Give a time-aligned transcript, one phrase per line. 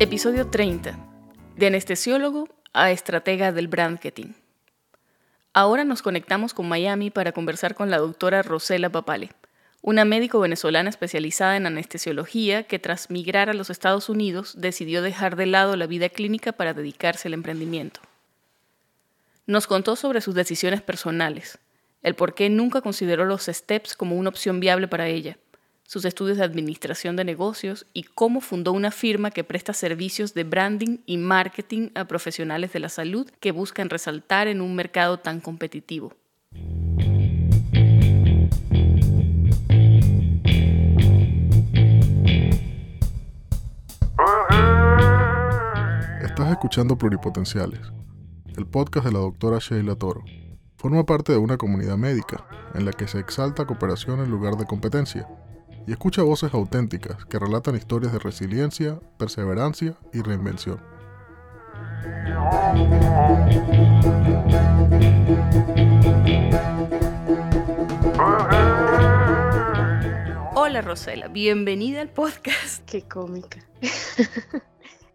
[0.00, 0.96] Episodio 30.
[1.56, 4.32] De anestesiólogo a estratega del brandketing.
[5.52, 9.32] Ahora nos conectamos con Miami para conversar con la doctora Rosela Papale,
[9.82, 15.34] una médico venezolana especializada en anestesiología que tras migrar a los Estados Unidos decidió dejar
[15.34, 17.98] de lado la vida clínica para dedicarse al emprendimiento.
[19.46, 21.58] Nos contó sobre sus decisiones personales,
[22.04, 25.38] el por qué nunca consideró los STEPS como una opción viable para ella,
[25.88, 30.44] sus estudios de administración de negocios y cómo fundó una firma que presta servicios de
[30.44, 35.40] branding y marketing a profesionales de la salud que buscan resaltar en un mercado tan
[35.40, 36.12] competitivo.
[46.22, 47.80] Estás escuchando Pluripotenciales,
[48.58, 50.22] el podcast de la doctora Sheila Toro.
[50.76, 54.66] Forma parte de una comunidad médica en la que se exalta cooperación en lugar de
[54.66, 55.26] competencia
[55.88, 60.78] y escucha voces auténticas que relatan historias de resiliencia, perseverancia y reinvención.
[70.54, 72.84] Hola Rosela, bienvenida al podcast.
[72.84, 73.66] Qué cómica.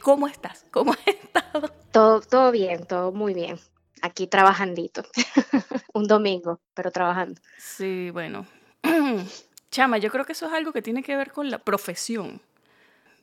[0.01, 0.65] ¿Cómo estás?
[0.71, 1.71] ¿Cómo has estado?
[1.91, 3.59] Todo, todo bien, todo muy bien.
[4.01, 5.03] Aquí trabajandito.
[5.93, 7.39] Un domingo, pero trabajando.
[7.59, 8.47] Sí, bueno.
[9.73, 12.39] Chama, yo creo que eso es algo que tiene que ver con la profesión.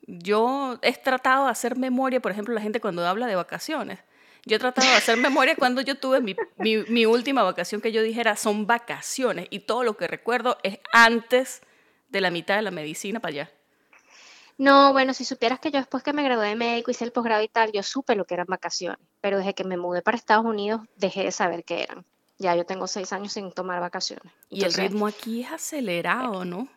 [0.09, 4.01] Yo he tratado de hacer memoria, por ejemplo, la gente cuando habla de vacaciones.
[4.45, 8.03] Yo he tratado de hacer memoria cuando yo tuve mi, mi, última vacación que yo
[8.03, 11.63] dijera son vacaciones y todo lo que recuerdo es antes
[12.09, 13.51] de la mitad de la medicina para allá.
[14.59, 17.45] No, bueno, si supieras que yo después que me gradué de médico, hice el posgrado
[17.45, 20.45] y tal, yo supe lo que eran vacaciones, pero desde que me mudé para Estados
[20.45, 22.05] Unidos dejé de saber qué eran.
[22.41, 24.33] Ya yo tengo seis años sin tomar vacaciones.
[24.49, 26.69] y el ritmo aquí es acelerado, ¿no?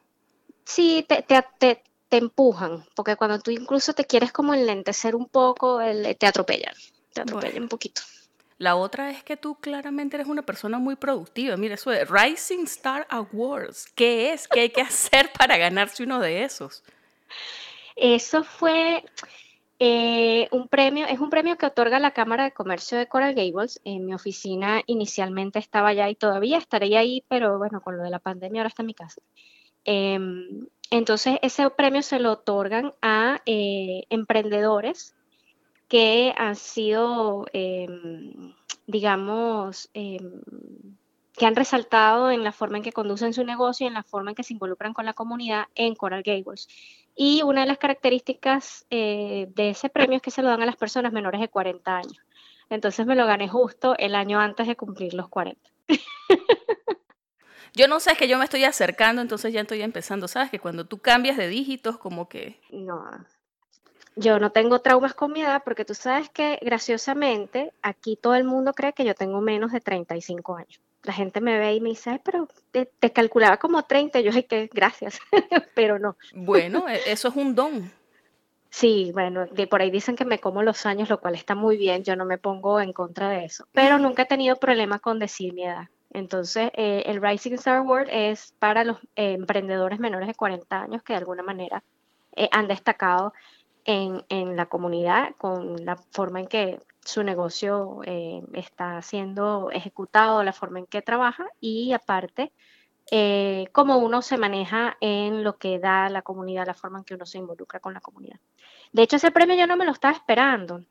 [0.66, 1.81] Sí, te, te, te,
[2.17, 5.79] empujan, porque cuando tú incluso te quieres como enlentecer un poco,
[6.19, 6.75] te atropellan,
[7.12, 8.02] te atropellan un poquito.
[8.57, 11.57] La otra es que tú claramente eres una persona muy productiva.
[11.57, 13.88] Mira, eso de Rising Star Awards.
[13.96, 14.47] ¿Qué es?
[14.47, 16.84] ¿Qué hay que hacer para ganarse uno de esos?
[17.96, 19.03] Eso fue,
[19.86, 23.82] eh, un premio, es un premio que otorga la Cámara de Comercio de Coral Gables.
[23.84, 28.10] En mi oficina inicialmente estaba allá y todavía estaría ahí, pero bueno, con lo de
[28.10, 29.22] la pandemia ahora está en mi casa.
[29.84, 35.16] Em, entonces, ese premio se lo otorgan a eh, emprendedores
[35.90, 38.54] que han sido, em,
[38.88, 40.44] digamos, em,
[41.34, 44.32] que han resaltado en la forma en que conducen su negocio y en la forma
[44.32, 46.70] en que se involucran con la comunidad en Coral Gables.
[47.16, 50.66] Y una de las características eh, de ese premio es que se lo dan a
[50.66, 52.18] las personas menores de 40 años.
[52.69, 55.69] Entonces me lo gané justo el año antes de cumplir los 40.
[57.75, 60.52] Yo no sé, es que yo me estoy acercando, entonces ya estoy empezando, ¿sabes?
[60.52, 62.59] Que cuando tú cambias de dígitos, como que...
[62.69, 63.03] No,
[64.16, 68.44] yo no tengo traumas con mi edad porque tú sabes que graciosamente aquí todo el
[68.44, 71.90] mundo cree que yo tengo menos de 35 años la gente me ve y me
[71.90, 75.19] dice, pero te, calculaba como 30, yo dije que gracias,
[75.75, 76.18] pero no.
[76.34, 77.91] Bueno, e, eso es un don.
[78.69, 81.78] Sí, bueno, de por ahí dicen que me como los años, lo cual está muy
[81.78, 85.19] bien, yo no me pongo en contra de eso, pero nunca he tenido problema con
[85.19, 85.90] decir mi edad.
[86.09, 91.03] Entonces, eh, el Rising Star Award es para los eh, emprendedores menores de 40 años
[91.03, 91.84] que de alguna manera
[92.35, 93.34] eh, han destacado
[93.86, 100.44] en, en, la comunidad con la forma en que su negocio eh, está siendo ejecutado,
[100.44, 102.52] la forma en que trabaja y aparte
[103.12, 107.16] eh, cómo uno se maneja en lo que da la comunidad, la forma en que
[107.16, 108.40] uno se involucra con la comunidad.
[108.92, 110.84] De hecho, ese premio yo no me lo estaba esperando.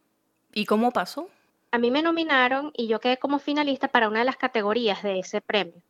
[0.53, 1.29] ¿Y cómo pasó?
[1.71, 5.21] A mí me nominaron y yo quedé como finalista para una de las categorías de
[5.21, 5.83] ese premio.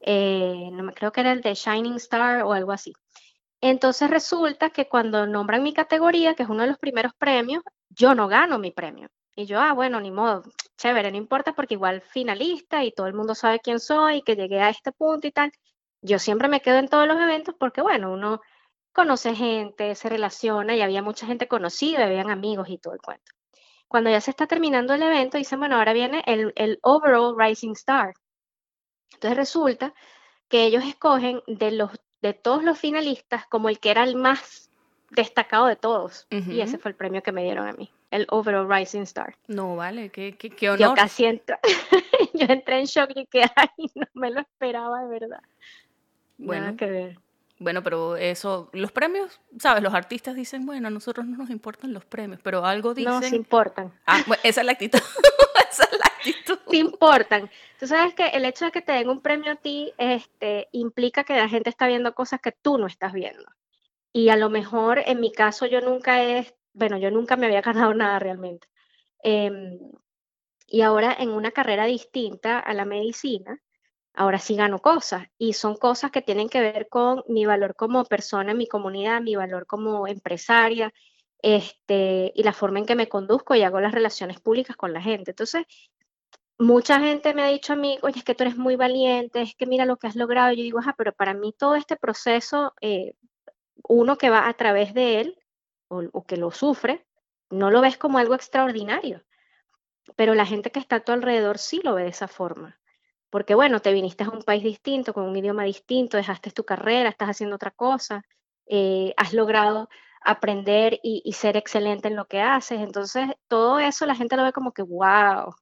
[0.00, 2.94] Eh, no me creo que era el de Shining Star o algo así.
[3.60, 8.14] Entonces resulta que cuando nombran mi categoría, que es uno de los primeros premios, yo
[8.14, 9.08] no gano mi premio.
[9.34, 10.42] Y yo, ah, bueno, ni modo,
[10.78, 14.60] chévere, no importa porque igual finalista y todo el mundo sabe quién soy, que llegué
[14.60, 15.52] a este punto y tal.
[16.02, 18.40] Yo siempre me quedo en todos los eventos porque, bueno, uno
[18.92, 23.32] conoce gente, se relaciona y había mucha gente conocida, habían amigos y todo el cuento.
[23.88, 27.72] Cuando ya se está terminando el evento, dicen, bueno, ahora viene el, el Overall Rising
[27.72, 28.14] Star.
[29.12, 29.94] Entonces resulta
[30.48, 31.90] que ellos escogen de, los,
[32.26, 34.70] de todos los finalistas como el que era el más
[35.10, 36.26] destacado de todos.
[36.30, 39.36] Y ese fue el premio que me dieron a mí el Overall Rising Star.
[39.46, 40.80] No, vale, qué, qué, honor.
[40.80, 41.56] Yo casi entré,
[42.34, 45.42] yo entré en shock y que, ay, no me lo esperaba de verdad.
[46.38, 46.76] Bueno,
[47.58, 49.82] Bueno, pero eso, los premios, ¿sabes?
[49.82, 53.12] Los artistas dicen, bueno, a nosotros no nos importan los premios, pero algo dicen.
[53.12, 53.92] No, se importan.
[54.06, 54.98] Ah, esa es la actitud.
[55.70, 56.58] esa es la actitud.
[56.70, 57.50] Sí importan.
[57.78, 61.24] Tú sabes que el hecho de que te den un premio a ti este, implica
[61.24, 63.44] que la gente está viendo cosas que tú no estás viendo.
[64.12, 67.62] Y a lo mejor, en mi caso, yo nunca he bueno, yo nunca me había
[67.62, 68.68] ganado nada realmente.
[69.22, 69.78] Em,
[70.66, 73.60] y ahora en una carrera distinta a la medicina,
[74.14, 78.04] ahora sí gano cosas y son cosas que tienen que ver con mi valor como
[78.04, 80.92] persona mi comunidad, mi valor como empresaria,
[81.42, 85.02] este, y la forma en que me conduzco y hago las relaciones públicas con la
[85.02, 85.32] gente.
[85.32, 85.64] Entonces,
[86.58, 89.54] mucha gente me ha dicho a mí, oye, es que tú eres muy valiente, es
[89.54, 90.52] que mira lo que has logrado.
[90.52, 93.14] yo digo, ah, pero para mí todo este proceso, eh,
[93.88, 95.38] uno que va a través de él
[95.88, 97.06] o, que lo sufre,
[97.50, 99.22] no lo ves como algo extraordinario.
[100.16, 102.80] Pero la gente que está a tu alrededor sí lo ve de esa forma.
[103.30, 107.10] Porque bueno, te viniste a un país distinto, con un idioma distinto, dejaste tu carrera,
[107.10, 108.24] estás haciendo otra cosa,
[108.66, 109.88] eh, has logrado
[110.22, 112.80] aprender y, y, ser excelente en lo que haces.
[112.80, 115.54] Entonces, todo eso la gente lo ve como que, wow,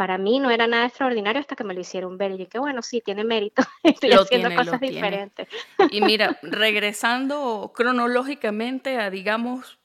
[0.00, 2.40] para mí no era nada extraordinario hasta que me lo hicieron ver.
[2.40, 3.62] Y que bueno, sí, tiene mérito.
[3.82, 5.46] Estoy haciendo cosas diferentes.
[5.90, 9.78] Y mira, regresando cronológicamente a, digamos,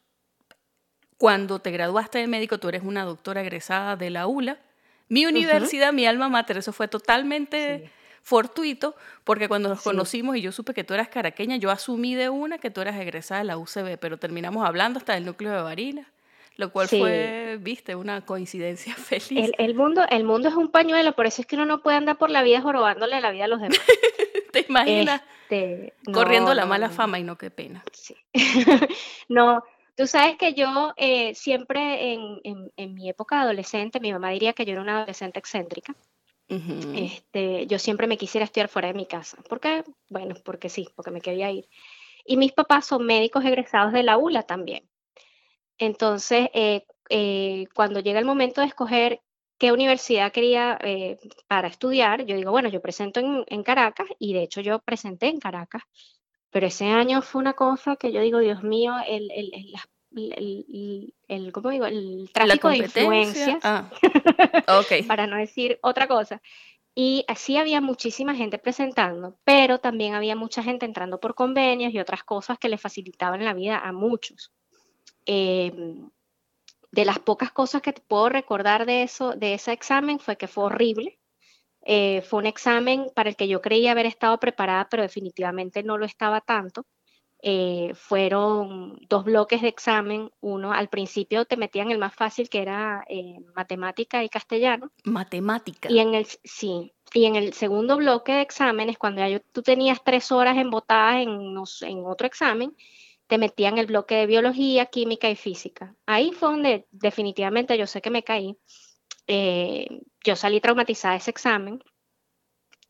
[1.17, 4.57] cuando te graduaste de médico, tú eres una doctora egresada de la ULA.
[5.09, 7.91] Mi universidad, mi alma mater, eso fue totalmente
[8.21, 8.95] fortuito,
[9.25, 12.57] porque cuando nos conocimos y yo supe que tú eras caraqueña, yo asumí de una
[12.57, 16.07] que tú eras egresada de la UCB, pero terminamos hablando hasta del núcleo de Barinas
[16.57, 19.51] lo cual fue, viste, una coincidencia feliz.
[19.57, 22.17] El, mundo, el mundo es un pañuelo, por eso es que uno no puede andar
[22.17, 23.79] por la vida jorobándole la vida a los demás.
[24.51, 25.21] ¿Te imaginas?
[25.43, 27.83] Este, Corriendo la mala fama y no, qué pena.
[29.29, 29.63] no,
[29.97, 32.39] tú sabes que yo eh, siempre en,
[32.77, 35.93] en, mi época adolescente, mi mamá diría que yo era una adolescente excéntrica.
[36.47, 39.37] este, yo siempre me quisiera estudiar fuera de mi casa.
[39.49, 39.83] ¿Por qué?
[40.09, 41.67] Bueno, porque sí, porque me quería ir.
[42.23, 44.87] Y mis papás son médicos egresados de la ULA también.
[45.77, 49.21] Entonces, eh, eh, cuando llega el momento de escoger
[49.57, 51.17] qué universidad quería eh,
[51.47, 55.39] para estudiar, yo digo, bueno, yo presento en, Caracas y de hecho yo presenté en
[55.39, 55.83] Caracas,
[56.49, 59.51] pero ese año fue una cosa que yo digo, Dios mío, el, el,
[61.27, 61.85] el, ¿cómo digo?
[61.85, 63.89] el tráfico de influencias, ah,
[65.07, 66.41] para no decir otra cosa.
[66.97, 71.99] Y así había muchísima gente presentando, pero también había mucha gente entrando por convenios y
[71.99, 74.53] otras cosas que le facilitaban la vida a muchos.
[75.25, 76.09] Em,
[76.91, 80.47] de las pocas cosas que te puedo recordar de eso, de ese examen, fue que
[80.47, 81.19] fue horrible.
[81.81, 85.97] Eh, fue un examen para el que yo creía haber estado preparada, pero definitivamente no
[85.97, 86.85] lo estaba tanto.
[87.41, 90.31] Eh, fueron dos bloques de examen.
[90.39, 94.91] Uno, al principio te metían el más fácil, que era eh, matemática y castellano.
[95.03, 95.91] Matemática.
[95.91, 100.03] Y en el, sí, y en el segundo bloque de exámenes, cuando ya tú tenías
[100.03, 101.29] tres horas embotadas en,
[101.81, 102.75] en otro examen,
[103.27, 105.95] te metían el bloque de biología, química y física.
[106.05, 108.57] Ahí fue donde definitivamente yo sé que me caí.
[109.27, 111.83] Eh, yo salí traumatizada de ese examen.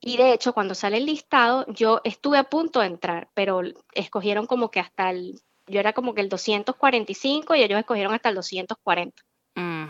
[0.01, 3.61] Y de hecho, cuando sale el listado, yo estuve a punto de entrar, pero
[3.93, 8.29] escogieron como que hasta el, yo era como que el 245 y ellos escogieron hasta
[8.29, 9.23] el 240.
[9.55, 9.87] Mm.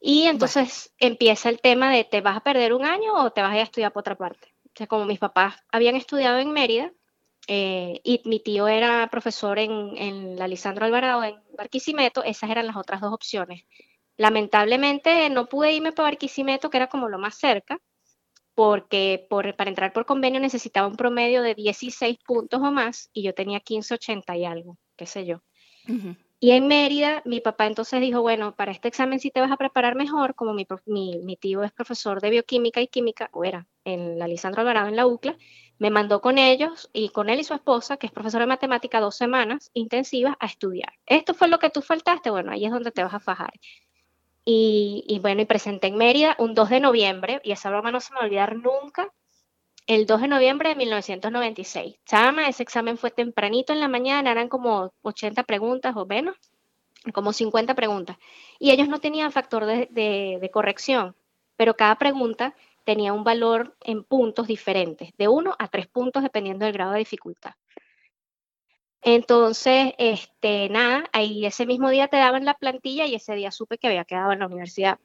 [0.00, 3.52] Y entonces empieza el tema de, ¿te vas a perder un año o te vas
[3.52, 4.54] a ir a estudiar por otra parte?
[4.66, 6.92] O sea, como mis papás habían estudiado en Mérida,
[7.48, 12.66] eh, y mi tío era profesor en, en, la Lisandro Alvarado en Barquisimeto, esas eran
[12.66, 13.64] las otras dos opciones.
[14.16, 17.78] Lamentablemente no pude irme para Barquisimeto, que era como lo más cerca,
[18.54, 23.22] porque por, para entrar por convenio necesitaba un promedio de 16 puntos o más y
[23.22, 25.42] yo tenía 1580 y algo, qué sé yo.
[26.38, 29.56] Y en Mérida, mi papá entonces dijo, bueno, para este examen sí te vas a
[29.56, 33.66] preparar mejor, como mi, mi, mi tío es profesor de bioquímica y química, o era
[33.84, 35.36] en la Lisandro Alvarado en la UCLA,
[35.78, 39.00] me mandó con ellos y con él y su esposa, que es profesora de matemática,
[39.00, 40.92] dos semanas intensivas a estudiar.
[41.06, 43.52] Esto fue lo que tú faltaste, bueno, ahí es donde te vas a fajar.
[44.44, 48.12] Y, bueno, y presenté en Mérida un 2 de noviembre, y esa broma no se
[48.12, 49.12] me va a olvidar nunca,
[49.86, 51.96] el 2 de noviembre de 1996.
[52.06, 56.36] Chama, ese examen fue tempranito en la mañana, eran como 80 preguntas o menos,
[57.12, 58.16] como 50 preguntas.
[58.58, 61.16] Y ellos no tenían factor de, de corrección,
[61.56, 66.64] pero cada pregunta tenía un valor en puntos diferentes, de 1 a 3 puntos dependiendo
[66.64, 67.52] del grado de dificultad.
[69.02, 73.76] Entonces, este, nada, ahí ese mismo día te daban la plantilla y ese día supe
[73.76, 74.98] que había quedado en la universidad.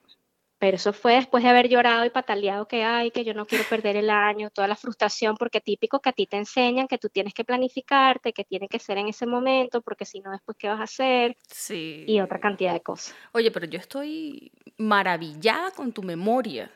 [0.60, 3.64] Pero eso fue después de haber llorado y pataleado que hay, que yo no quiero
[3.70, 7.10] perder el año, toda la frustración, porque típico que a ti te enseñan que tú
[7.10, 10.68] tienes que planificarte, que tiene que ser en ese momento, porque si no, después, ¿qué
[10.68, 11.38] vas a hacer?
[11.48, 12.06] Sí.
[12.08, 13.16] Y otra cantidad de cosas.
[13.34, 16.72] Oye, pero yo estoy maravillada con tu memoria.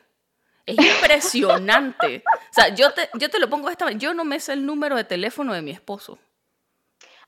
[0.78, 2.22] Es impresionante.
[2.26, 3.98] o sea, yo te, yo te lo pongo esta vez.
[3.98, 6.18] Yo no me sé el número de teléfono de mi esposo.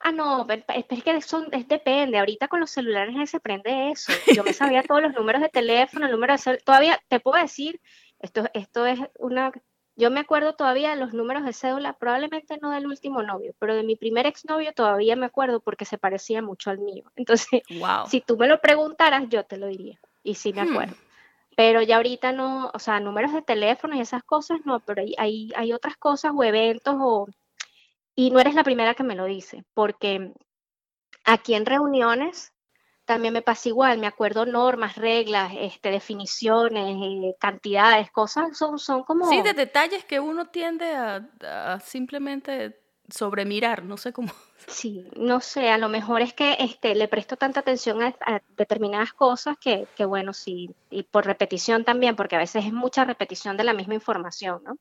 [0.01, 2.19] Ah, no, pero es que son, es, depende.
[2.19, 4.13] Ahorita con los celulares se prende eso.
[4.35, 6.63] Yo me sabía todos los números de teléfono, el número de celular.
[6.63, 7.81] Todavía te puedo decir,
[8.21, 9.53] esto, esto es una
[9.97, 13.77] yo me acuerdo todavía de los números de cédula, probablemente no del último novio, pero
[13.77, 17.05] de mi primer exnovio todavía me acuerdo porque se parecía mucho al mío.
[17.15, 17.63] Entonces,
[18.09, 20.01] si tú me lo preguntaras, yo te lo diría.
[20.23, 20.95] Y sí me hmm.
[21.57, 25.51] Pero ya ahorita no, o sea, números de teléfono y esas cosas no, pero hay,
[25.55, 27.27] hay, otras cosas o eventos o...
[28.17, 30.33] Y no eres la primera que me lo dice, porque
[31.25, 32.53] aquí en reuniones
[33.05, 39.03] también me pasa igual, me acuerdo normas, reglas, este, definiciones, eh, cantidades, cosas, son, son
[39.03, 39.29] como...
[39.29, 44.33] Sí, de detalles que uno tiende a, a simplemente sobremirar, no sé cómo.
[44.67, 49.13] Sí, no sé, a lo mejor es que este, le presto tanta atención a, determinadas
[49.13, 53.59] cosas que, que, bueno, sí, y por repetición también, porque a veces es mucha repetición
[53.59, 54.79] de la misma información, ¿no?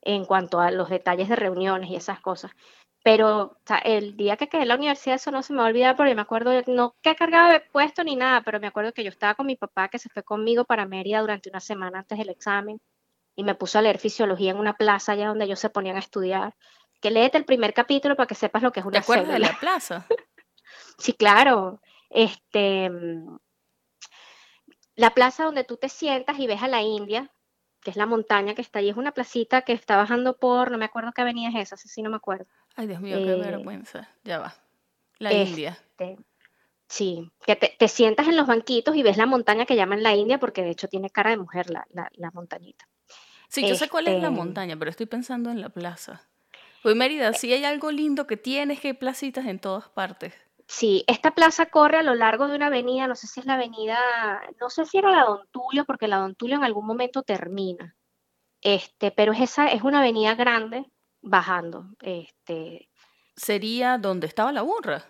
[0.00, 2.52] En cuanto a los detalles de reuniones y esas cosas.
[3.02, 5.96] Pero el día que quedé en la universidad, eso no se me va a olvidar,
[5.96, 9.10] porque me acuerdo, no que cargaba de puesto ni nada, pero me acuerdo que yo
[9.10, 12.30] estaba con mi papá, que se fue conmigo para Mérida durante una semana antes del
[12.30, 12.80] examen,
[13.36, 16.00] y me puso a leer fisiología en una plaza allá donde ellos se ponían a
[16.00, 16.54] estudiar
[17.00, 19.38] que léete el primer capítulo para que sepas lo que es una ¿Te acuerdas de
[19.38, 20.06] la plaza?
[20.98, 21.80] sí, claro.
[22.10, 22.90] Este,
[24.94, 27.30] la plaza donde tú te sientas y ves a la India,
[27.82, 30.78] que es la montaña que está ahí, es una placita que está bajando por, no
[30.78, 32.46] me acuerdo qué avenida es esa, sí no me acuerdo.
[32.74, 34.08] Ay, Dios mío, qué eh, vergüenza.
[34.24, 34.54] Ya va.
[35.18, 35.78] La India.
[35.80, 36.16] Este,
[36.88, 40.38] sí, que te, sientas en los banquitos y ves la montaña que llaman la India,
[40.38, 42.88] porque de hecho tiene cara de mujer la, la, montañita.
[43.48, 46.28] Sí, yo sé cuál es la este montaña, pero estoy pensando en la plaza.
[46.82, 50.34] Pues Mérida, sí hay algo lindo que tienes, que hay placitas en todas partes.
[50.66, 53.54] Sí, esta plaza corre a lo largo de una avenida, no sé si es la
[53.54, 53.98] avenida,
[54.60, 57.96] no sé si era la Don Tulio, porque la Don Tulio en algún momento termina.
[58.60, 60.84] Este, pero es esa, es una avenida grande
[61.22, 61.86] bajando.
[62.00, 62.90] Este.
[63.34, 65.04] ¿Sería donde estaba la burra?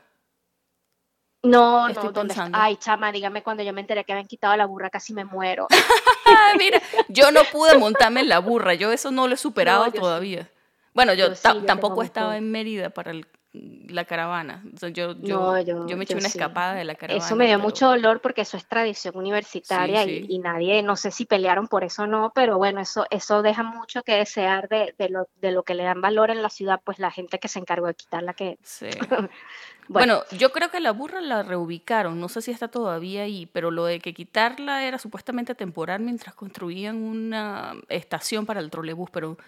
[1.43, 4.91] No, no, ¿dónde Ay, chama, dígame cuando yo me enteré que habían quitado la burra,
[4.91, 5.67] casi me muero.
[6.59, 10.51] Mira, yo no pude montarme en la burra, yo eso no lo he superado todavía.
[10.99, 11.33] Bueno, yo,
[11.65, 13.13] tampoco estaba en Mérida para
[13.53, 14.65] la caravana.
[14.93, 15.53] yo, yo,
[15.97, 17.25] me eché una escapada de la caravana.
[17.25, 21.25] Eso me dio mucho dolor porque eso es tradición universitaria y, nadie, no sé si
[21.25, 25.29] pelearon por eso o no, pero bueno, eso, eso deja mucho que desear de, lo,
[25.41, 27.87] de lo que le dan valor en la ciudad, pues la gente que se encargó
[27.87, 28.59] de quitarla que...
[28.65, 28.89] Sí.
[29.87, 30.25] bueno.
[30.33, 33.85] yo creo que la burra la reubicaron, no sé si está todavía ahí, pero lo
[33.85, 39.39] de que quitarla era supuestamente temporal mientras construían una estación para el trolebús, pero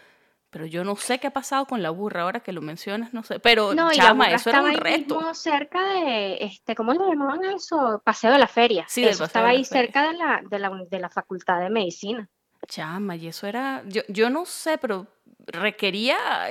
[0.51, 3.23] pero yo no sé qué ha pasado con la burra, ahora que lo mencionas, no
[3.23, 3.39] sé.
[3.39, 5.33] Pero, no, chama, eso era un reto.
[5.33, 8.03] cerca de, este, ¿cómo le llamaban eso?
[8.05, 8.85] Paseo de la feria.
[8.89, 12.29] Sí, eso estaba ahí cerca de la, de, la, de la Facultad de Medicina.
[12.67, 15.07] Chama, y eso era, yo, yo no sé, pero
[15.47, 16.51] requería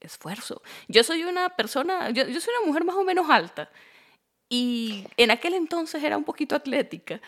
[0.00, 0.60] esfuerzo.
[0.88, 3.70] Yo soy una persona, yo, yo soy una mujer más o menos alta.
[4.48, 7.20] Y en aquel entonces era un poquito atlética.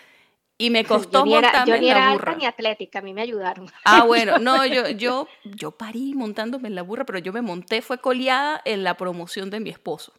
[0.59, 3.71] Y me costó yo montarme yo ni era Alta ni atlética, a mí me ayudaron.
[3.85, 7.81] Ah, bueno, no, yo, yo, yo parí montándome en la burra, pero yo me monté,
[7.81, 10.13] fue coleada en la promoción de mi esposo.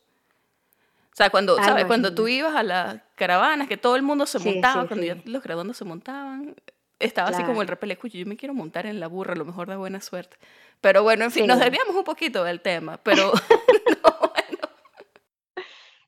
[1.12, 1.84] O sea, cuando, ¿sabes?
[1.86, 5.75] Cuando tú ibas a las caravanas, que todo el mundo se montaba, cuando los graduandos
[5.75, 6.55] se montaban,
[6.98, 9.67] estaba así como el repele, yo me quiero montar en la burra, a lo mejor
[9.67, 10.38] da buena suerte.
[10.79, 13.34] Pero bueno, en fin, nos desviamos un poquito del tema, pero
[14.03, 14.69] no, bueno.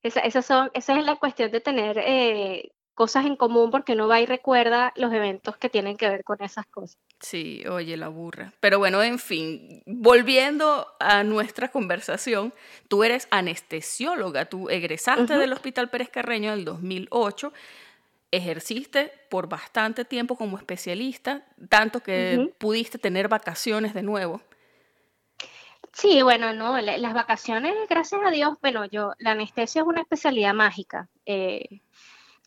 [0.01, 4.21] Esa, son, esa es la cuestión de tener eh, cosas en común porque uno va
[4.21, 6.98] y recuerda los eventos que tienen que ver con esas cosas.
[7.19, 8.53] Sí, oye, la burra.
[8.60, 12.53] Pero bueno, en fin, volviendo a nuestra conversación,
[12.88, 17.53] tú eres anestesióloga, tú egresaste del Hospital Pérez Carreño en el 2008,
[18.31, 24.41] ejerciste por bastante tiempo como especialista, tanto que pudiste tener vacaciones de nuevo.
[25.93, 30.53] Sí, bueno, no, las vacaciones, gracias a Dios, bueno, yo, la anestesia es una especialidad
[30.53, 31.10] mágica.
[31.25, 31.81] Eh,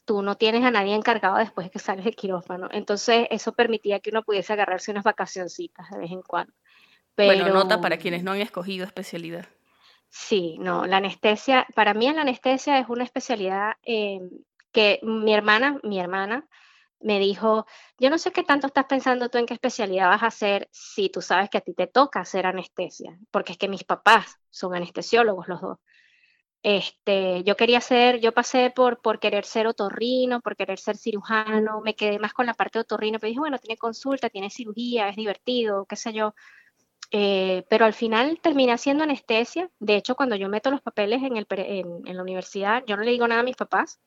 [0.05, 2.69] tú no tienes a nadie encargado después de que sales del quirófano.
[2.73, 6.53] Entonces, eso permitía que uno pudiese agarrarse unas vacacioncitas de vez en cuando.
[7.15, 9.47] Pero, bueno, nota para quienes no han escogido especialidad.
[10.09, 14.21] Sí, no, la anestesia, para mí la anestesia es una especialidad eh,
[14.73, 16.47] que mi hermana, mi hermana,
[17.01, 17.67] me dijo,
[17.99, 21.11] yo no sé qué tanto estás pensando tú en qué especialidad vas a hacer si
[21.11, 24.75] tú sabes que a ti te toca hacer anestesia, porque es que mis papás son
[24.75, 25.79] anestesiólogos los dos.
[26.65, 31.83] Este, yo quería ser, yo pasé por, por querer ser otorrino, por querer ser cirujano,
[31.83, 35.11] me quedé más con la parte de otorrino, pero dije, bueno, tiene consulta, tiene cirugía,
[35.11, 36.35] es divertido, qué sé yo.
[37.11, 39.71] Eh, pero al final terminé haciendo anestesia.
[39.79, 43.11] De hecho, cuando yo meto los papeles en, el, en, la universidad, yo no le
[43.11, 44.01] digo nada a mis papás.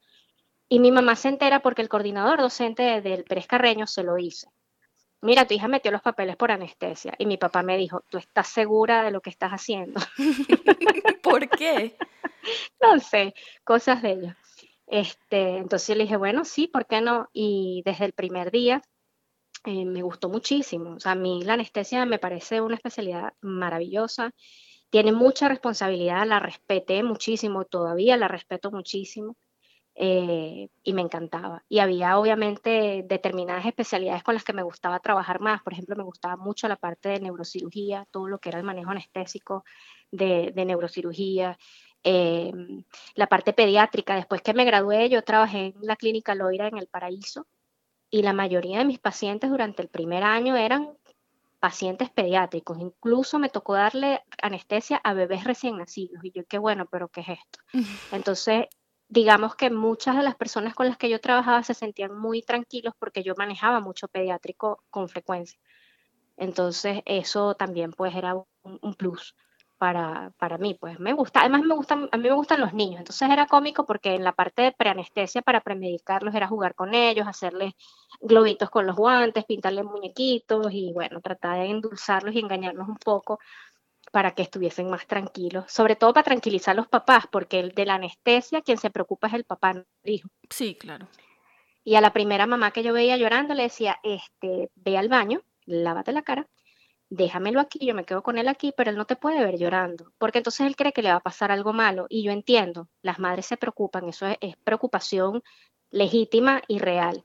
[0.67, 4.47] Y mi mamá se entera porque el coordinador docente del Pérez Carreño se lo dice.
[5.21, 7.13] Mira, tu hija metió los papeles por anestesia.
[7.19, 10.01] Y mi papá me dijo, ¿tú estás segura de lo que estás haciendo?
[11.21, 11.95] ¿Por qué?
[12.81, 14.37] no sé, cosas de ella.
[14.87, 17.29] Este, entonces le dije, bueno, sí, ¿por qué no?
[17.33, 18.81] Y desde el primer día
[19.65, 20.95] eh, me gustó muchísimo.
[20.95, 24.31] O sea, a mí la anestesia me parece una especialidad maravillosa.
[24.89, 29.35] Tiene mucha responsabilidad, la respeté muchísimo, todavía la respeto muchísimo.
[29.99, 31.63] Eh, y me encantaba.
[31.67, 35.63] Y había obviamente determinadas especialidades con las que me gustaba trabajar más.
[35.63, 38.91] Por ejemplo, me gustaba mucho la parte de neurocirugía, todo lo que era el manejo
[38.91, 39.63] anestésico
[40.11, 41.57] de, neurocirugía,
[42.09, 42.53] eh,
[43.15, 44.15] la parte pediátrica.
[44.15, 47.45] Después que me gradué, yo trabajé en la clínica Loira en el Paraíso
[48.09, 50.97] y la mayoría de mis pacientes durante el primer año eran
[51.59, 52.79] pacientes pediátricos.
[52.79, 56.23] Incluso me tocó darle anestesia a bebés recién nacidos.
[56.23, 57.59] Y yo, qué bueno, pero ¿qué es esto?
[58.13, 58.67] Entonces,
[59.09, 62.93] digamos que muchas de las personas con las que yo trabajaba se sentían muy tranquilos
[62.97, 65.59] porque yo manejaba mucho pediátrico con frecuencia.
[66.37, 69.35] Entonces eso también pues era un, plus
[69.77, 72.99] para, para, mí, pues me gusta, además me gustan, a mí me gustan los niños,
[72.99, 77.27] entonces era cómico porque en la parte de preanestesia para premedicarlos era jugar con ellos,
[77.27, 77.73] hacerles
[78.19, 83.39] globitos con los guantes, pintarles muñequitos y bueno, tratar de endulzarlos y engañarlos un poco
[84.11, 87.85] para que estuviesen más tranquilos, sobre todo para tranquilizar a los papás, porque el de
[87.85, 90.29] la anestesia quien se preocupa es el papá, no el hijo.
[90.49, 91.07] Sí, claro.
[91.83, 95.41] Y a la primera mamá que yo veía llorando le decía, este, ve al baño,
[95.65, 96.47] lávate la cara,
[97.09, 100.11] déjamelo aquí, yo me quedo con él aquí, pero él no te puede ver llorando,
[100.17, 102.05] porque entonces él cree que le va a pasar algo malo.
[102.09, 105.43] Y yo entiendo, las madres se preocupan, eso es, preocupación
[105.89, 107.23] legítima y real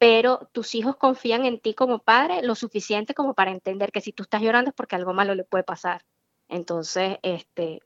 [0.00, 4.14] pero tus hijos confían en ti como padre lo suficiente como para entender que si
[4.14, 6.06] tú estás llorando es porque algo malo le puede pasar.
[6.48, 7.82] Entonces, este,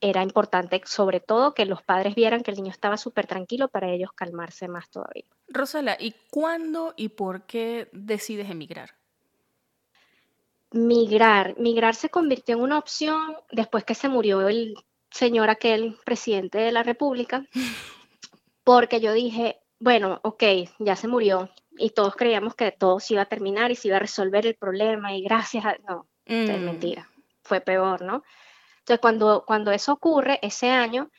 [0.00, 3.88] era importante sobre todo que los padres vieran que el niño estaba súper tranquilo para
[3.88, 5.26] ellos calmarse más todavía.
[5.46, 8.97] Rosela, ¿y cuándo y por qué decides emigrar?
[10.70, 11.58] Migrar.
[11.58, 14.74] Migrar se convirtió en una opción después que se murió el
[15.10, 17.46] señor aquel presidente de la República,
[18.64, 20.42] porque yo dije, bueno, ok,
[20.78, 23.96] ya se murió y todos creíamos que todo se iba a terminar y se iba
[23.96, 25.76] a resolver el problema y gracias a...
[25.88, 26.64] No, es mm.
[26.64, 27.08] mentira,
[27.42, 28.22] fue peor, ¿no?
[28.80, 31.10] Entonces, cuando, cuando eso ocurre, ese año,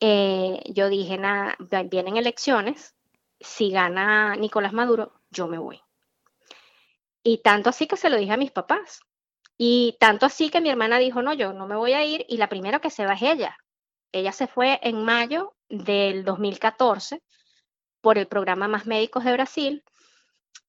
[0.00, 1.56] eh, yo dije, nada,
[1.90, 2.94] vienen elecciones,
[3.40, 5.80] si gana Nicolás Maduro, yo me voy.
[7.26, 9.00] Y tanto así que se lo dije a mis papás.
[9.58, 12.24] Y tanto así que mi hermana dijo, no, yo no me voy a ir.
[12.28, 13.58] Y la primera que se va es ella.
[14.12, 17.20] Ella se fue en mayo del 2014
[18.00, 19.84] por el programa Más Médicos de Brasil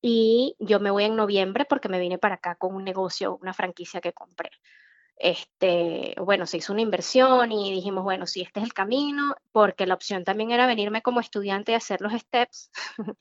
[0.02, 3.54] y yo me voy en noviembre porque me vine para acá con un negocio, una
[3.54, 4.50] franquicia que compré.
[5.16, 9.86] Este, bueno, se hizo una inversión y dijimos, bueno, si este es el camino, porque
[9.86, 12.72] la opción también era venirme como estudiante y hacer los steps,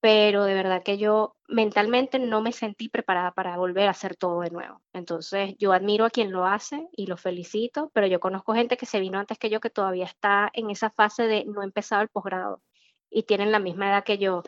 [0.00, 4.40] pero de verdad que yo mentalmente no me sentí preparada para volver a hacer todo
[4.40, 4.80] de nuevo.
[4.94, 8.86] Entonces, yo admiro a quien lo hace y lo felicito, pero yo conozco gente que
[8.86, 12.08] se vino antes que yo que todavía está en esa fase de no empezar el
[12.08, 12.62] posgrado
[13.10, 14.42] y tienen la misma edad que yo.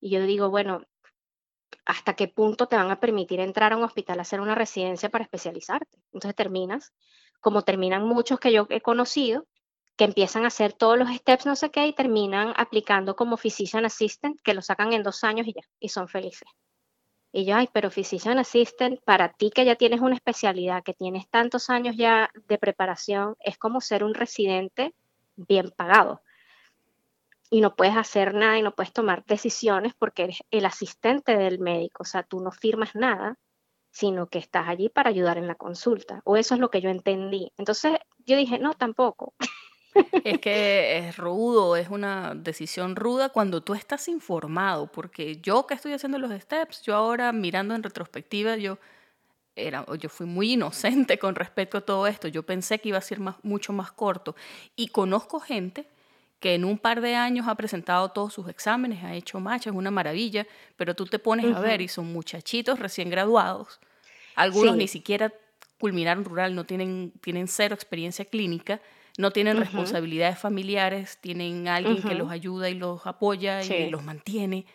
[0.00, 0.82] Y yo digo, bueno,
[1.84, 5.10] ¿hasta qué punto te van a permitir entrar a un hospital a hacer una residencia
[5.10, 5.98] para especializarte?
[6.12, 6.94] Entonces terminas,
[7.40, 9.46] como terminan muchos que yo he conocido,
[9.96, 13.84] que empiezan a hacer todos los steps, no sé qué, y terminan aplicando como physician
[13.84, 16.48] assistant, que lo sacan en dos años y ya, y son felices.
[17.32, 21.28] Y yo, ay, pero physician assistant, para ti que ya tienes una especialidad, que tienes
[21.28, 24.94] tantos años ya de preparación, es como ser un residente
[25.36, 26.22] bien pagado
[27.54, 31.60] y no puedes hacer nada y no puedes tomar decisiones porque eres el asistente del
[31.60, 33.38] médico, o sea, tú no firmas nada,
[33.92, 36.90] sino que estás allí para ayudar en la consulta, o eso es lo que yo
[36.90, 37.52] entendí.
[37.56, 37.92] Entonces
[38.26, 39.34] yo dije, no, tampoco.
[40.24, 45.74] Es que es rudo, es una decisión ruda cuando tú estás informado, porque yo que
[45.74, 48.78] estoy haciendo los steps, yo ahora mirando en retrospectiva, yo
[49.56, 52.28] era, yo fui muy inocente con respecto a todo esto.
[52.28, 54.34] Yo pensé que iba a ser más, mucho más corto.
[54.74, 55.86] Y conozco gente
[56.40, 59.72] que en un par de años ha presentado todos sus exámenes, ha hecho match, es
[59.72, 63.80] una maravilla, pero tú te pones a ver y son muchachitos recién graduados,
[64.34, 65.32] algunos ni siquiera
[65.78, 68.82] culminaron rural, no tienen, tienen cero experiencia clínica,
[69.16, 74.66] no tienen responsabilidades familiares, tienen alguien que los ayuda y los apoya y los mantiene,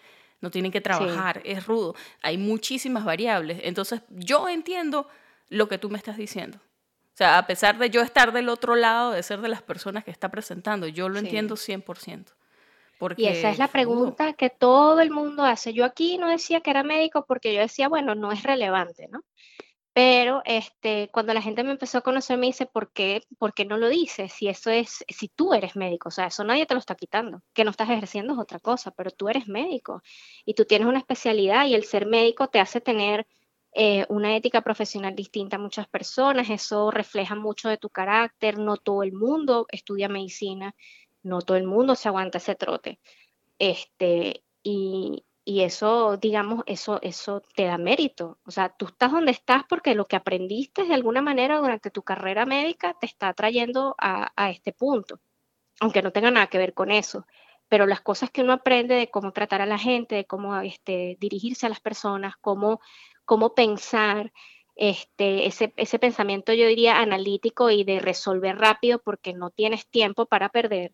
[0.41, 5.07] no tienen que trabajar, es rudo, hay muchísimas variables, entonces yo entiendo
[5.49, 6.57] lo que tú me estás diciendo.
[6.57, 10.05] O sea, a pesar de yo estar del otro lado, de ser de las personas
[10.05, 12.27] que está presentando, yo lo entiendo 100%.
[12.97, 15.73] Porque, y esa es la pregunta que todo el mundo hace.
[15.73, 19.23] Yo aquí no decía que era médico porque yo decía, bueno, no es relevante, ¿no?
[19.93, 23.65] Pero este, cuando la gente me empezó a conocer, me dice, ¿por qué, ¿por qué
[23.65, 24.31] no lo dices?
[24.31, 27.41] Si eso es, si tú eres médico, o sea, eso nadie te lo está quitando.
[27.53, 30.01] Que no estás ejerciendo es otra cosa, pero tú eres médico
[30.45, 33.27] y tú tienes una especialidad y el ser médico te hace tener
[33.73, 38.77] eh, una ética profesional distinta a muchas personas, eso refleja mucho de tu carácter, no
[38.77, 40.75] todo el mundo estudia medicina,
[41.23, 42.99] no todo el mundo se aguanta ese trote.
[43.59, 48.37] Este, y, y eso, digamos, eso, eso te da mérito.
[48.45, 52.03] O sea, tú estás donde estás porque lo que aprendiste de alguna manera durante tu
[52.03, 55.19] carrera médica te está trayendo a, a este punto,
[55.79, 57.25] aunque no tenga nada que ver con eso.
[57.67, 61.17] Pero las cosas que uno aprende de cómo tratar a la gente, de cómo este,
[61.19, 62.79] dirigirse a las personas, cómo,
[63.25, 64.31] cómo pensar,
[64.75, 70.27] este, ese, ese pensamiento yo diría analítico y de resolver rápido porque no tienes tiempo
[70.27, 70.93] para perder,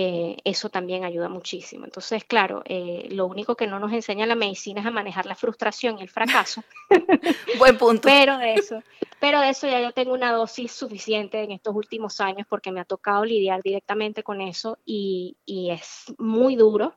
[0.00, 1.84] eh, eso también ayuda muchísimo.
[1.84, 5.34] Entonces, claro, eh, lo único que no nos enseña la medicina es a manejar la
[5.34, 6.62] frustración y el fracaso.
[7.58, 8.02] Buen punto.
[8.04, 8.80] Pero de eso,
[9.18, 12.84] pero eso ya yo tengo una dosis suficiente en estos últimos años porque me ha
[12.84, 16.94] tocado lidiar directamente con eso y, y es muy duro,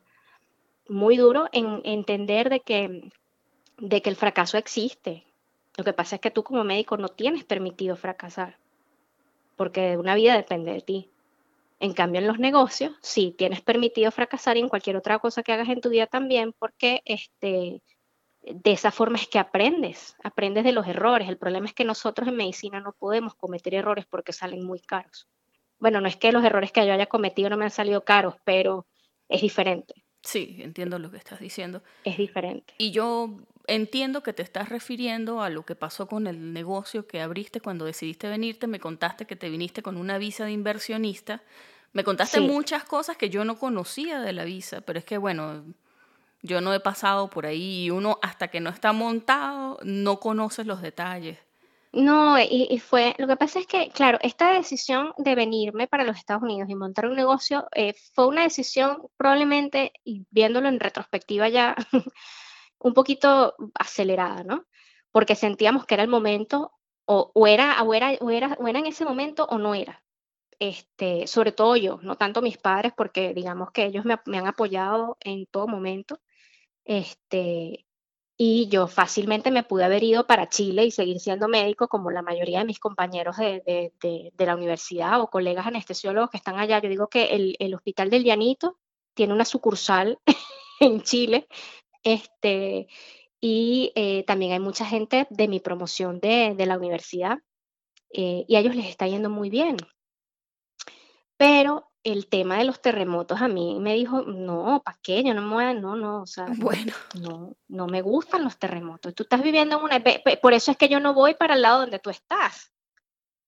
[0.88, 3.10] muy duro en entender de que,
[3.80, 5.26] de que el fracaso existe.
[5.76, 8.58] Lo que pasa es que tú como médico no tienes permitido fracasar
[9.62, 11.11] porque una vida depende de ti.
[11.82, 15.52] En cambio, en los negocios, sí, tienes permitido fracasar y en cualquier otra cosa que
[15.52, 17.82] hagas en tu vida también, porque este,
[18.44, 21.28] de esa forma es que aprendes, aprendes de los errores.
[21.28, 25.28] El problema es que nosotros en medicina no podemos cometer errores porque salen muy caros.
[25.80, 28.36] Bueno, no es que los errores que yo haya cometido no me han salido caros,
[28.44, 28.86] pero
[29.28, 29.96] es diferente.
[30.22, 31.82] Sí, entiendo lo que estás diciendo.
[32.04, 32.76] Es diferente.
[32.78, 37.22] Y yo entiendo que te estás refiriendo a lo que pasó con el negocio que
[37.22, 38.68] abriste cuando decidiste venirte.
[38.68, 41.42] Me contaste que te viniste con una visa de inversionista.
[41.94, 45.64] Me contaste muchas cosas que yo no conocía de la visa, pero es que bueno,
[46.42, 50.64] yo no he pasado por ahí y uno hasta que no está montado no conoce
[50.64, 51.38] los detalles.
[51.94, 56.16] No, y, fue, lo que pasa es que, claro, esta decisión de venirme para los
[56.16, 61.50] Estados Unidos y montar un negocio eh, fue una decisión probablemente, y viéndolo en retrospectiva
[61.50, 61.76] ya,
[62.84, 64.66] un poquito acelerada, ¿no?
[65.12, 66.74] Porque sentíamos que era el momento,
[67.06, 70.04] o, era, o, era, o, era, en ese momento o no era.
[70.60, 75.18] Este, sobre todo yo, no tanto mis padres, porque digamos que ellos me, han apoyado
[75.20, 76.20] en todo momento.
[76.86, 77.86] Este,
[78.38, 82.22] y yo fácilmente me pude haber ido para Chile y seguir siendo médico como la
[82.22, 83.92] mayoría de mis compañeros de,
[84.38, 86.80] la universidad o colegas anestesiólogos que están allá.
[86.80, 88.78] Yo digo que el, Hospital del Llanito
[89.14, 90.20] tiene una sucursal
[90.80, 91.48] en Chile
[92.04, 92.88] este,
[93.40, 97.40] y eh, también hay mucha gente de mi promoción de, la universidad
[98.14, 99.78] eh, y a ellos les está yendo muy bien.
[101.38, 105.24] Pero el tema de los terremotos a mí me dijo, no, ¿para qué?
[105.24, 106.94] Yo no me voy a, no, no, o sea, bueno.
[107.20, 109.16] no, no me gustan los terremotos.
[109.16, 110.04] Tú estás viviendo en una,
[110.42, 112.72] por eso es que yo no voy para el lado donde tú estás.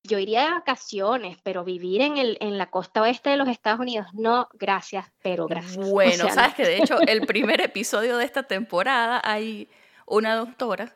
[0.04, 3.80] Yo iría de vacaciones, pero vivir en, el, en la costa oeste de los Estados
[3.80, 5.78] Unidos, no, gracias, pero gracias.
[5.89, 9.70] Bueno, sabes que de hecho el primer episodio de esta temporada hay
[10.06, 10.96] una doctora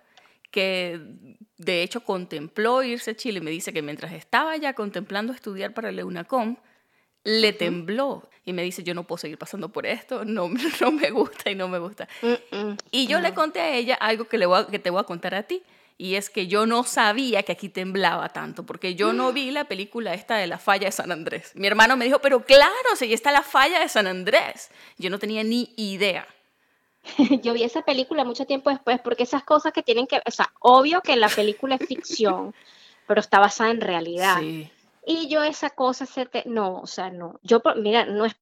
[0.52, 1.00] que
[1.58, 5.74] de hecho contempló irse a Chile y me dice que mientras estaba ya contemplando estudiar
[5.74, 6.58] para el EUNACOM,
[7.24, 10.50] le tembló y me dice, yo no puedo seguir pasando por esto, no,
[10.82, 12.08] no me gusta y no me gusta.
[12.92, 15.36] y yo le conté a ella algo que, le voy que te voy a contar
[15.36, 15.64] a ti.
[16.00, 19.66] Y es que yo no sabía que aquí temblaba tanto, porque yo no vi la
[19.66, 21.52] película esta de la falla de San Andrés.
[21.56, 24.70] Mi hermano me dijo, pero claro, si está la falla de San Andrés.
[25.00, 26.28] Yo no tenía ni idea.
[27.42, 30.52] yo vi esa película mucho tiempo después, porque esas cosas que tienen que, o sea,
[30.60, 32.54] obvio que la película es ficción,
[33.08, 34.40] pero está basada en realidad.
[34.40, 34.70] Sí.
[35.06, 36.44] Y yo esa cosa, se te...
[36.46, 37.40] no, o sea, no.
[37.42, 38.36] Yo, mira, no es,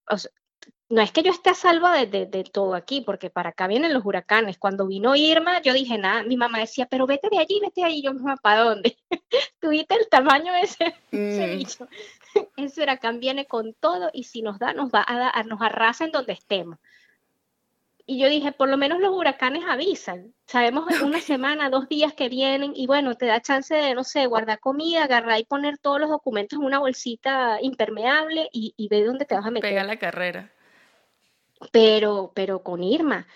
[0.87, 3.93] no es que yo esté a salvo de, de, todo aquí, porque para acá vienen
[3.93, 4.59] los huracanes.
[4.59, 7.87] Cuando vino Irma, yo dije, nada, mi mamá decía, pero vete de allí, vete de
[7.87, 8.01] allí.
[8.03, 8.97] Yo, mamá, ¿para dónde?
[9.59, 11.57] Tuviste el tamaño de ese, ese mm.
[11.57, 11.87] bicho.
[12.57, 16.03] Ese huracán viene con todo y si nos da, nos va a dar, nos arrasa
[16.03, 16.77] en donde estemos.
[18.05, 20.33] Y yo dije, por lo menos los huracanes avisan.
[20.45, 24.27] Sabemos una semana, dos días que vienen y bueno, te da chance de, no sé,
[24.27, 29.05] guardar comida, agarrar y poner todos los documentos en una bolsita impermeable y, y ve
[29.05, 29.69] dónde te vas a meter.
[29.69, 30.51] Pega la carrera.
[31.71, 33.27] Pero, pero con Irma,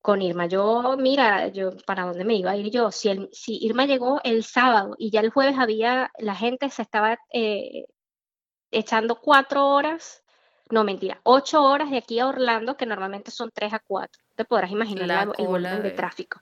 [0.00, 2.90] con Irma, yo, mira, yo, ¿para dónde me iba a ir yo?
[2.90, 6.82] Si, el, si Irma llegó el sábado y ya el jueves había, la gente se
[6.82, 7.86] estaba eh,
[8.70, 10.24] echando cuatro horas
[10.70, 14.22] no mentira, ocho horas de aquí a Orlando, que normalmente son tres a cuatro.
[14.34, 15.90] Te podrás imaginar el volumen de...
[15.90, 16.40] tráfico.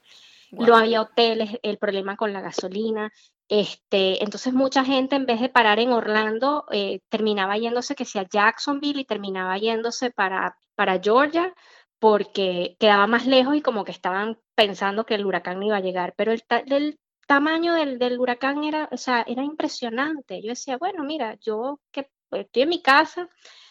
[0.52, 3.10] No había hoteles, el problema con la gasolina.
[3.48, 8.26] Este, entonces mucha gente en vez de parar en Orlando eh, terminaba yéndose que sea
[8.30, 11.54] Jacksonville y terminaba yéndose para, para Georgia
[11.98, 15.80] porque quedaba más lejos y como que estaban pensando que el huracán no iba a
[15.80, 20.42] llegar, pero el, el tamaño del, del, huracán era, o sea, era impresionante.
[20.42, 23.28] Yo decía, bueno, mira, yo que estoy en mi casa,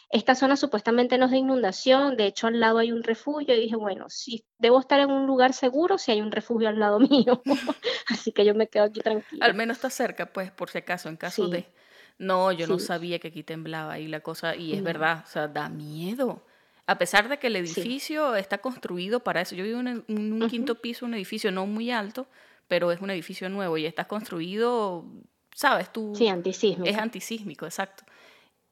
[0.10, 3.62] esta zona supuestamente no es de inundación, de hecho al lado hay un refugio y
[3.62, 7.00] dije, bueno, si debo estar en un lugar seguro si hay un refugio al lado
[7.00, 7.42] mío.
[8.08, 9.46] Así que yo me quedo aquí tranquila.
[9.46, 11.66] Al menos está cerca, pues, por si acaso, en caso de...
[12.18, 15.48] No, yo no sabía que aquí temblaba y la cosa, y es verdad, o sea,
[15.48, 16.46] da miedo.
[16.88, 19.56] A pesar de que el edificio está construido para eso.
[19.56, 22.28] Yo vivo en un, quinto piso, un edificio no muy alto,
[22.68, 25.06] pero es un edificio nuevo y está construido,
[25.56, 25.92] ¿sabes?
[25.92, 26.90] Tú, sí, antisísmico.
[26.90, 28.04] Es antisísmico, exacto.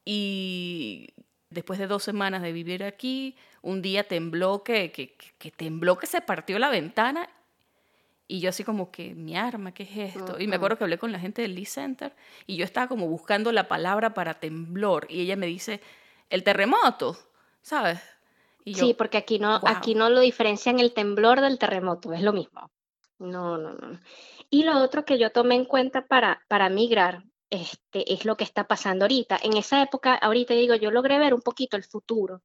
[0.04, 1.10] Y
[1.50, 6.08] después de dos semanas de vivir aquí, un día tembló que, que, que tembló que
[6.08, 7.30] se partió la ventana
[8.32, 10.40] y yo así como que, mi arma, ¿qué es esto?
[10.40, 12.14] Y me acuerdo que hablé con la gente del Lee Center
[12.46, 15.82] y yo estaba como buscando la palabra para temblor y ella me dice,
[16.30, 17.18] el terremoto,
[17.62, 18.00] ¿sabes?
[18.66, 22.72] sí, porque aquí no, aquí no lo diferencian el temblor del terremoto, es lo mismo.
[23.18, 24.00] No, no, no.
[24.50, 28.44] Y lo otro que yo tomé en cuenta para, para migrar este, es lo que
[28.44, 29.40] está pasando ahorita.
[29.42, 32.42] En esa época, ahorita digo, yo logré ver un poquito el futuro,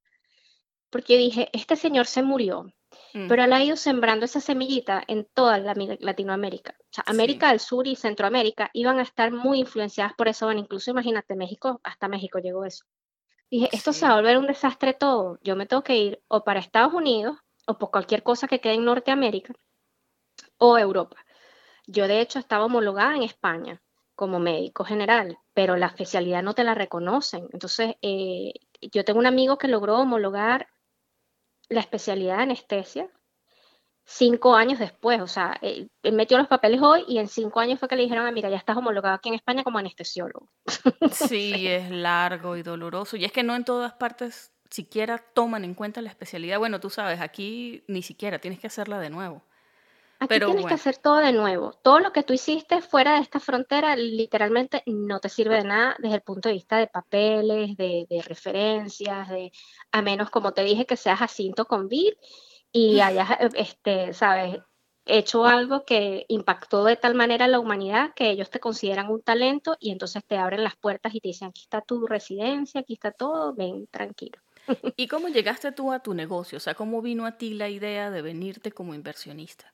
[0.90, 2.64] porque dije, este señor se murió,
[3.14, 3.28] mm.
[3.28, 6.76] pero él ha ido sembrando esa semillita en toda la, Latinoamérica.
[6.78, 10.46] O sea, América del Sur y Centroamérica iban a estar muy influenciadas por eso.
[10.46, 12.84] Bueno, incluso imagínate, México, hasta México llegó eso.
[13.54, 15.38] Dije, esto se va a volver un desastre todo.
[15.44, 17.38] Yo me tengo que ir o para Estados Unidos
[17.68, 19.54] o por cualquier cosa que quede en Norteamérica
[20.58, 21.24] o Europa.
[21.86, 23.80] Yo de hecho estaba homologada en España
[24.16, 27.46] como médico general, pero la especialidad no te la reconocen.
[27.52, 30.66] Entonces, eh, yo tengo un amigo que logró homologar
[31.68, 33.08] la especialidad de anestesia
[34.04, 35.20] cinco años después.
[35.20, 38.26] O sea, él, metió los papeles hoy y en cinco años fue que le dijeron,
[38.26, 40.48] ah, mira, ya estás homologado aquí en España como anestesiólogo.
[41.12, 43.16] Sí, es largo y doloroso.
[43.16, 46.58] Y es que no en todas partes siquiera toman en cuenta la especialidad.
[46.58, 49.42] Bueno, tú sabes, aquí ni siquiera tienes que hacerla de nuevo.
[50.18, 51.72] Aquí tienes que hacer todo de nuevo.
[51.82, 55.96] Todo lo que tú hiciste fuera de esta frontera literalmente no te sirve de nada
[55.98, 59.52] desde el punto de vista de papeles, de, referencias, de
[59.92, 62.14] a menos como te dije que seas asinto con BID
[62.74, 64.58] y hayas, eh, este, sabes,
[65.06, 69.22] hecho algo que impactó de tal manera a la humanidad que ellos te consideran un
[69.22, 72.94] talento y entonces te abren las puertas y te dicen, aquí está tu residencia, aquí
[72.94, 74.40] está todo, ven tranquilo.
[74.96, 76.56] ¿Y cómo llegaste tú a tu negocio?
[76.56, 79.72] O sea, ¿cómo vino a ti la idea de venirte como inversionista?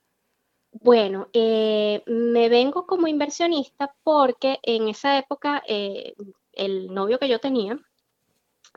[0.71, 6.13] Bueno, eh, me vengo como inversionista porque en esa época eh,
[6.53, 7.79] el novio que yo tenía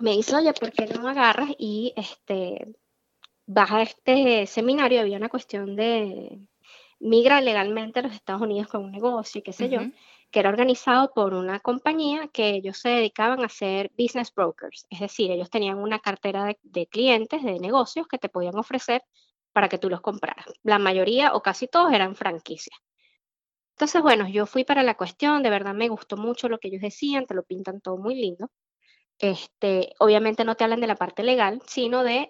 [0.00, 2.74] me dice, oye, ¿por qué no agarras y este,
[3.46, 5.00] vas a este seminario?
[5.00, 6.48] Había una cuestión de
[7.00, 9.87] migra legalmente a los Estados Unidos con un negocio y qué sé yo,
[10.30, 15.00] que era organizado por una compañía que ellos se dedicaban a ser business brokers, es
[15.00, 19.02] decir, ellos tenían una cartera de clientes, de negocios que te podían ofrecer
[19.52, 20.46] para que tú los compraras.
[20.62, 22.76] La mayoría o casi todos eran franquicias.
[23.76, 26.83] Entonces, bueno, yo fui para la cuestión, de verdad me gustó mucho lo que ellos
[26.83, 28.48] decían, te lo pintan todo muy lindo.
[29.18, 32.29] Este, obviamente no te hablan de la parte legal, sino de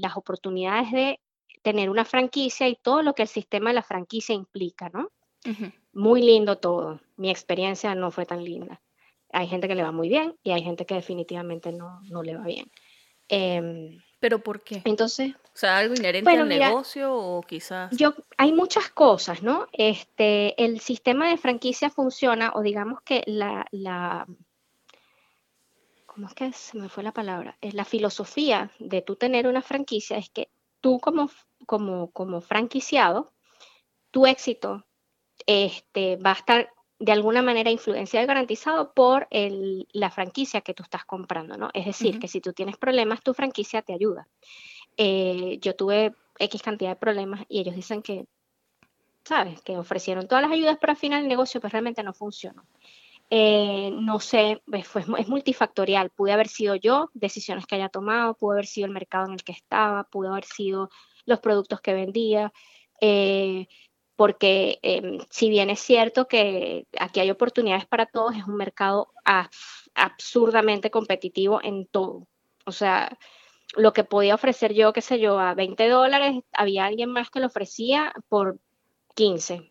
[0.00, 1.20] las oportunidades de
[1.62, 5.10] tener una franquicia y todo lo que el sistema de la franquicia implica, ¿no?
[5.92, 7.00] Muy lindo todo.
[7.16, 8.80] Mi experiencia no fue tan linda.
[9.32, 12.36] Hay gente que le va muy bien y hay gente que definitivamente no, no le
[12.36, 12.70] va bien.
[13.28, 14.82] Em, ¿Pero por qué?
[14.84, 15.34] Entonces.
[15.34, 17.96] O sea, algo inherente al negocio o quizás.
[17.96, 19.68] Yo, hay muchas cosas, ¿no?
[19.72, 24.26] Este, el sistema de franquicia funciona, o digamos que la, la
[26.14, 27.56] ¿cómo es que se me fue la palabra?
[27.60, 31.30] Es la filosofía de tú tener una franquicia, es que tú como,
[31.66, 33.32] como, como franquiciado,
[34.10, 34.84] tu éxito
[35.46, 40.84] este, va a estar de alguna manera influenciado y garantizado por la franquicia que tú
[40.84, 41.70] estás comprando, ¿no?
[41.74, 44.28] Es decir, que si tú tienes problemas, tu franquicia te ayuda.
[44.96, 48.26] Eh, yo tuve X cantidad de problemas y ellos dicen que,
[49.24, 49.62] ¿sabes?
[49.62, 52.64] Que ofrecieron todas las ayudas, pero al final el negocio pues realmente no funcionó.
[53.34, 56.10] Eh, no sé, pues, es multifactorial.
[56.10, 59.42] Pude haber sido yo, decisiones que haya tomado, pudo haber sido el mercado en el
[59.42, 60.90] que estaba, pudo haber sido
[61.24, 62.52] los productos que vendía,
[63.00, 63.68] eh,
[64.16, 69.08] porque em, si bien es cierto que aquí hay oportunidades para todos, es un mercado
[69.94, 72.28] absurdamente competitivo en todo.
[72.66, 73.16] O sea,
[73.76, 77.40] lo que podía ofrecer yo, qué sé yo, a 20 dólares, había alguien más que
[77.40, 78.58] lo ofrecía por
[79.14, 79.70] 15.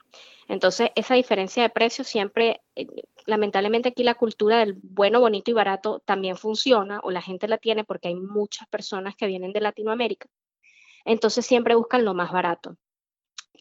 [0.51, 2.85] Entonces, esa diferencia de precio siempre, eh,
[3.25, 7.57] lamentablemente aquí la cultura del bueno, bonito y barato también funciona, o la gente la
[7.57, 10.27] tiene porque hay muchas personas que vienen de Latinoamérica.
[11.05, 12.77] Entonces siempre buscan lo más barato.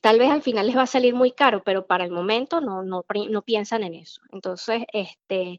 [0.03, 2.83] Tal vez al final les va a salir muy caro, pero para el momento no,
[2.83, 3.03] no,
[3.42, 4.23] piensan en eso.
[4.33, 5.59] Entonces, este,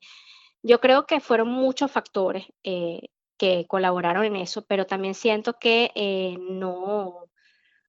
[0.63, 5.91] yo creo que fueron muchos factores eh, que colaboraron en eso, pero también siento que
[5.95, 7.29] eh, no,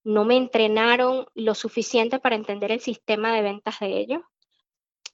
[0.04, 4.22] no me entrenaron lo suficiente para entender el sistema de ventas de ellos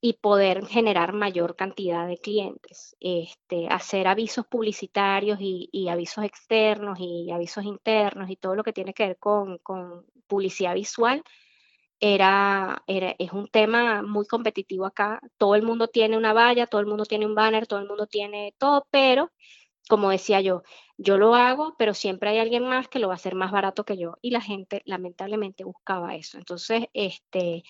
[0.00, 2.96] y poder generar mayor cantidad de clientes.
[3.00, 8.94] Este, hacer avisos publicitarios y, avisos externos y avisos internos y todo lo que tiene
[8.94, 11.22] que ver con, con publicidad visual,
[12.00, 15.20] era, era, es un tema muy competitivo acá.
[15.36, 18.06] Todo el mundo tiene una valla, todo el mundo tiene un banner, todo el mundo
[18.06, 19.32] tiene todo, pero
[19.88, 20.62] como decía yo,
[20.98, 23.84] yo lo hago, pero siempre hay alguien más que lo va a hacer más barato
[23.84, 24.16] que yo.
[24.22, 26.38] Y la gente lamentablemente buscaba eso.
[26.38, 27.64] Entonces, este,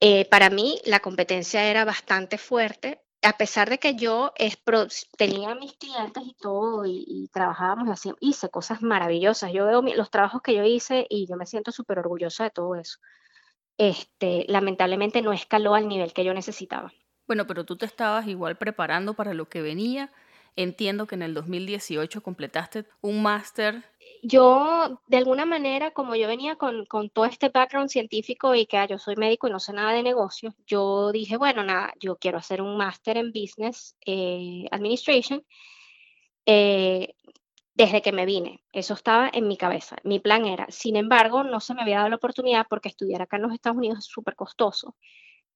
[0.00, 4.32] eh, para mí la competencia era bastante fuerte, a pesar de que yo
[5.16, 9.52] tenía mis clientes y todo, y, trabajábamos así, hice cosas maravillosas.
[9.52, 12.76] Yo veo los trabajos que yo hice y yo me siento súper orgullosa de todo
[12.76, 12.98] eso.
[13.78, 16.92] Este, lamentablemente no escaló al nivel que yo necesitaba.
[17.26, 20.12] Bueno, pero tú te estabas igual preparando para lo que venía.
[20.54, 23.84] Entiendo que en el 2018 completaste un máster.
[24.28, 28.86] Yo, de alguna manera, como yo venía con, todo este background científico y que ah,
[28.86, 32.38] yo soy médico y no sé nada de negocios, yo dije, bueno, nada, yo quiero
[32.38, 35.44] hacer un máster en Business eh, Administration.
[36.46, 37.14] Eh,
[37.74, 38.64] desde que me vine.
[38.72, 39.96] Eso estaba en mi cabeza.
[40.02, 43.36] Mi plan era, sin embargo, no se me había dado la oportunidad porque estudiar acá
[43.36, 44.96] en los Estados Unidos es súper costoso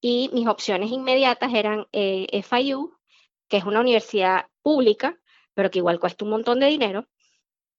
[0.00, 2.96] y mis opciones inmediatas eran eh, FIU,
[3.48, 5.18] que es una universidad pública,
[5.54, 7.06] pero que igual cuesta un montón de dinero,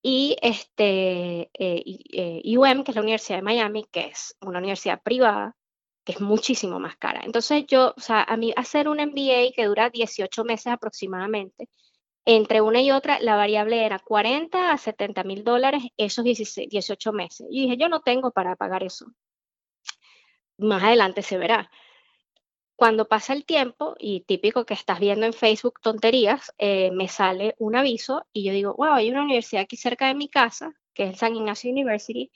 [0.02, 5.02] y este, eh, UM, eh, que es la Universidad de Miami, que es una universidad
[5.02, 5.56] privada,
[6.04, 7.22] que es muchísimo más cara.
[7.24, 11.70] Entonces yo, o sea, a mí hacer un MBA que dura 18 meses aproximadamente,
[12.26, 17.48] entre una y otra, la variable era 40 a 70 mil dólares esos 18 meses.
[17.50, 19.08] Y dije, yo no tengo para pagar eso.
[20.58, 21.70] Más adelante se verá
[22.82, 27.54] cuando pasa el tiempo, y típico que estás viendo en Facebook tonterías, eh, me sale
[27.60, 31.10] un aviso y yo digo, wow, hay una universidad aquí cerca de mi casa, que
[31.10, 32.32] es San Ignacio University,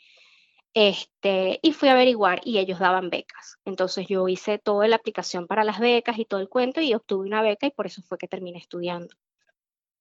[0.76, 3.58] este, y fui a averiguar y ellos daban becas.
[3.66, 7.26] Entonces yo hice toda la aplicación para las becas y todo el cuento y obtuve
[7.26, 9.16] una beca y por eso fue que terminé estudiando,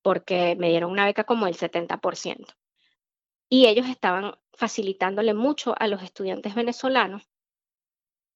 [0.03, 2.55] porque me dieron una beca como el 70%.
[3.49, 7.31] Y ellos estaban facilitándole mucho a los estudiantes venezolanos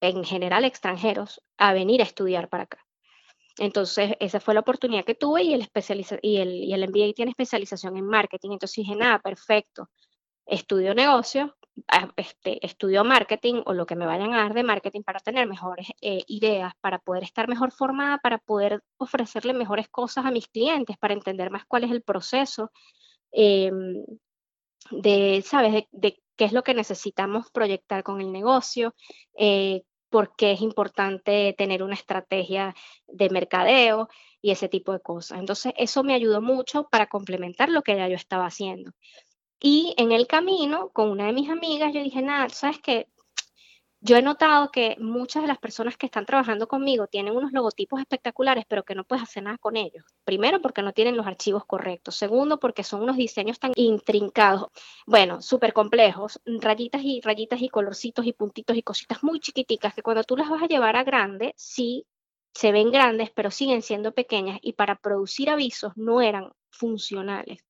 [0.00, 2.84] en general extranjeros, a venir a estudiar para acá.
[3.58, 5.68] Entonces, esa fue la oportunidad que tuve y el,
[6.22, 8.52] y el, y el MBA tiene especialización en marketing.
[8.52, 9.90] Entonces dije, nada, perfecto.
[10.46, 11.50] Estudio negocios,
[11.88, 15.46] ah, este, estudio marketing o lo que me vayan a dar de marketing para tener
[15.48, 20.46] mejores eh, ideas, para poder estar mejor formada, para poder ofrecerle mejores cosas a mis
[20.48, 22.70] clientes, para entender más cuál es el proceso
[23.32, 24.04] em,
[24.90, 28.94] de, ¿sabes?, de, qué es lo que necesitamos proyectar con el negocio,
[29.36, 32.74] eh, porque es importante tener una estrategia
[33.06, 34.08] de mercadeo
[34.40, 35.38] y ese tipo de cosas.
[35.38, 38.92] Entonces, eso me ayudó mucho para complementar lo que ya yo estaba haciendo.
[39.60, 43.08] Y en el camino, con una de mis amigas, yo dije, nada, ¿sabes qué?
[44.00, 47.98] Yo he notado que muchas de las personas que están trabajando conmigo tienen unos logotipos
[48.00, 50.04] espectaculares, pero que no puedes hacer nada con ellos.
[50.24, 52.14] Primero, porque no tienen los archivos correctos.
[52.14, 54.68] Segundo, porque son unos diseños tan intrincados,
[55.06, 60.02] bueno, súper complejos, rayitas y rayitas y colorcitos y puntitos y cositas muy chiquiticas que
[60.02, 62.06] cuando tú las vas a llevar a grande, sí
[62.54, 67.64] se ven grandes, pero siguen siendo pequeñas y para producir avisos no eran funcionales.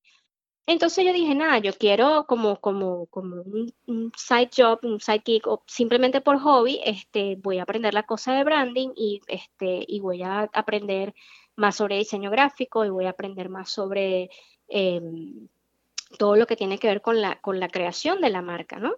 [0.69, 5.47] Entonces yo dije, nada, yo quiero como, como, como un, side job, un side gig,
[5.47, 9.99] o simplemente por hobby, este, voy a aprender la cosa de branding y, este, y
[9.99, 11.15] voy a aprender
[11.55, 14.29] más sobre diseño gráfico y voy a aprender más sobre
[14.67, 15.47] em,
[16.19, 18.93] todo lo que tiene que ver con la, con la creación de la marca, ¿no?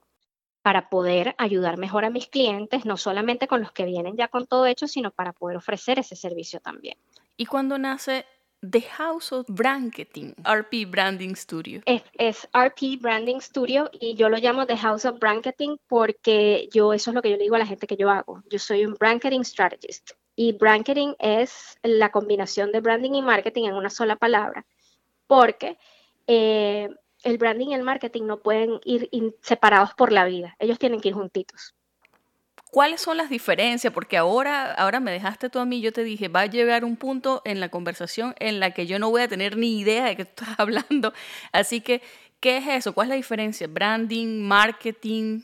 [0.62, 4.46] Para poder ayudar mejor a mis clientes, no solamente con los que vienen ya con
[4.46, 6.98] todo hecho, sino para poder ofrecer ese servicio también.
[7.38, 8.26] ¿Y cuando nace
[8.62, 11.82] The House of Branding, RP Branding Studio.
[11.86, 17.10] Es, RP Branding Studio y yo lo llamo The House of Branding porque yo eso
[17.10, 18.44] es lo que yo le digo a la gente que yo hago.
[18.52, 23.74] Yo soy un branding strategist y branding es la combinación de branding y marketing en
[23.74, 24.64] una sola palabra
[25.26, 25.80] porque
[26.28, 26.88] eh,
[27.24, 29.10] el branding y el marketing no pueden ir
[29.42, 31.74] separados por la vida, ellos tienen que ir juntitos.
[32.72, 33.92] ¿Cuáles son las diferencias?
[33.92, 36.96] Porque ahora, ahora me dejaste tú a mí, yo te dije, va a llegar un
[36.96, 40.16] punto en la conversación en la que yo no voy a tener ni idea de
[40.16, 41.12] qué estás hablando.
[41.52, 42.02] Así que,
[42.40, 42.94] ¿qué es eso?
[42.94, 43.68] ¿Cuál es la diferencia?
[43.68, 45.42] ¿Branding, marketing?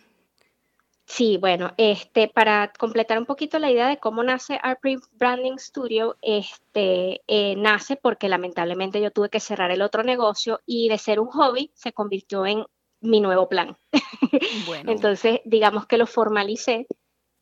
[1.05, 6.15] Sí, bueno, este, para completar un poquito la idea de cómo nace RP Branding Studio,
[6.21, 11.19] este, eh, nace porque lamentablemente yo tuve que cerrar el otro negocio y de ser
[11.19, 12.65] un hobby se convirtió en
[13.01, 13.75] mi nuevo plan.
[14.65, 14.91] Bueno.
[14.91, 16.87] Entonces, digamos que lo formalicé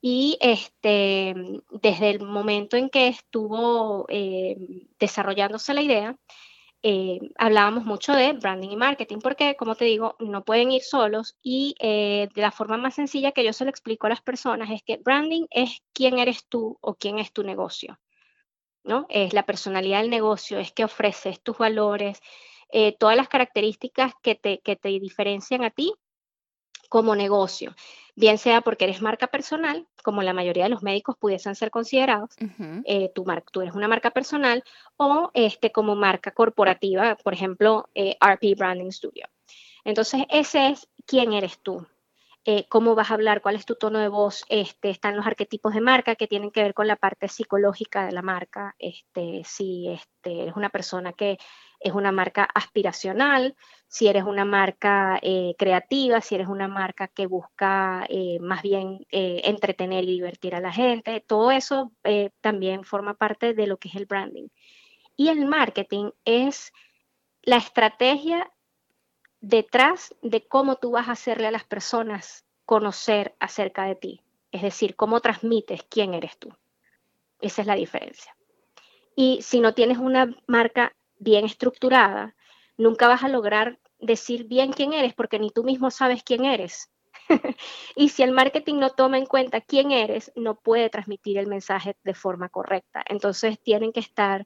[0.07, 1.33] y este,
[1.81, 4.55] desde el momento en que estuvo eh,
[4.99, 6.15] desarrollándose la idea,
[6.83, 11.35] eh, hablábamos mucho de branding y marketing, porque como te digo, no pueden ir solos
[11.41, 14.69] y eh, de la forma más sencilla que yo se lo explico a las personas
[14.69, 17.99] es que branding es quién eres tú o quién es tu negocio,
[18.83, 19.07] ¿no?
[19.09, 22.19] Es la personalidad del negocio, es que ofreces tus valores,
[22.99, 25.93] todas las características que te, que te diferencian a ti
[26.89, 27.75] como negocio,
[28.15, 32.35] bien sea porque eres marca personal, como la mayoría de los médicos pudiesen ser considerados,
[32.85, 34.63] eh, tu tú eres una marca personal,
[34.97, 39.27] o este, como marca corporativa, por ejemplo, eh, RP Branding Studio.
[39.83, 41.85] Entonces, ese es quién eres tú.
[42.47, 45.73] Eh, cómo vas a hablar, cuál es tu tono de voz, este, están los arquetipos
[45.73, 49.87] de marca que tienen que ver con la parte psicológica de la marca, este, si
[49.89, 51.39] este, eres una persona que
[51.85, 53.55] es una marca aspiracional,
[53.87, 59.05] si eres una marca eh, creativa, si eres una marca que busca eh, más bien
[59.11, 61.91] entretener y divertir a la gente, todo eso
[62.41, 64.47] también forma parte de lo que es el branding.
[65.15, 66.73] Y el marketing es
[67.43, 68.51] la estrategia
[69.39, 74.21] detrás de cómo tú vas a hacerle a las personas conocer acerca de ti.
[74.51, 76.49] Es decir, cómo transmites quién eres tú.
[77.41, 78.35] Esa es la diferencia.
[79.15, 80.95] Y si no tienes una marca
[81.25, 82.35] bien estructurada,
[82.77, 86.91] nunca vas a lograr decir bien quién eres porque ni tú mismo sabes quién eres.
[87.95, 91.97] y si el marketing no toma en cuenta quién eres, no puede transmitir el mensaje
[92.03, 93.03] de forma correcta.
[93.09, 94.45] Entonces tienen que estar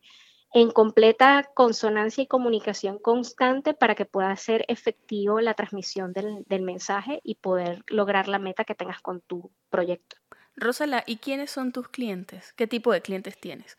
[0.53, 7.21] en completa consonancia y comunicación constante para que pueda ser efectivo la transmisión del, mensaje
[7.23, 10.15] y poder lograr la meta que tengas con tu proyecto.
[10.55, 12.53] Rosala, ¿y quiénes son tus clientes?
[12.53, 13.77] ¿Qué tipo de clientes tienes?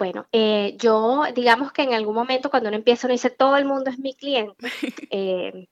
[0.00, 3.66] Bueno, eh, yo digamos que en algún momento cuando uno empieza uno dice todo el
[3.66, 4.56] mundo es mi cliente,
[5.10, 5.68] eh,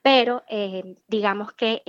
[0.00, 1.82] pero eh, digamos que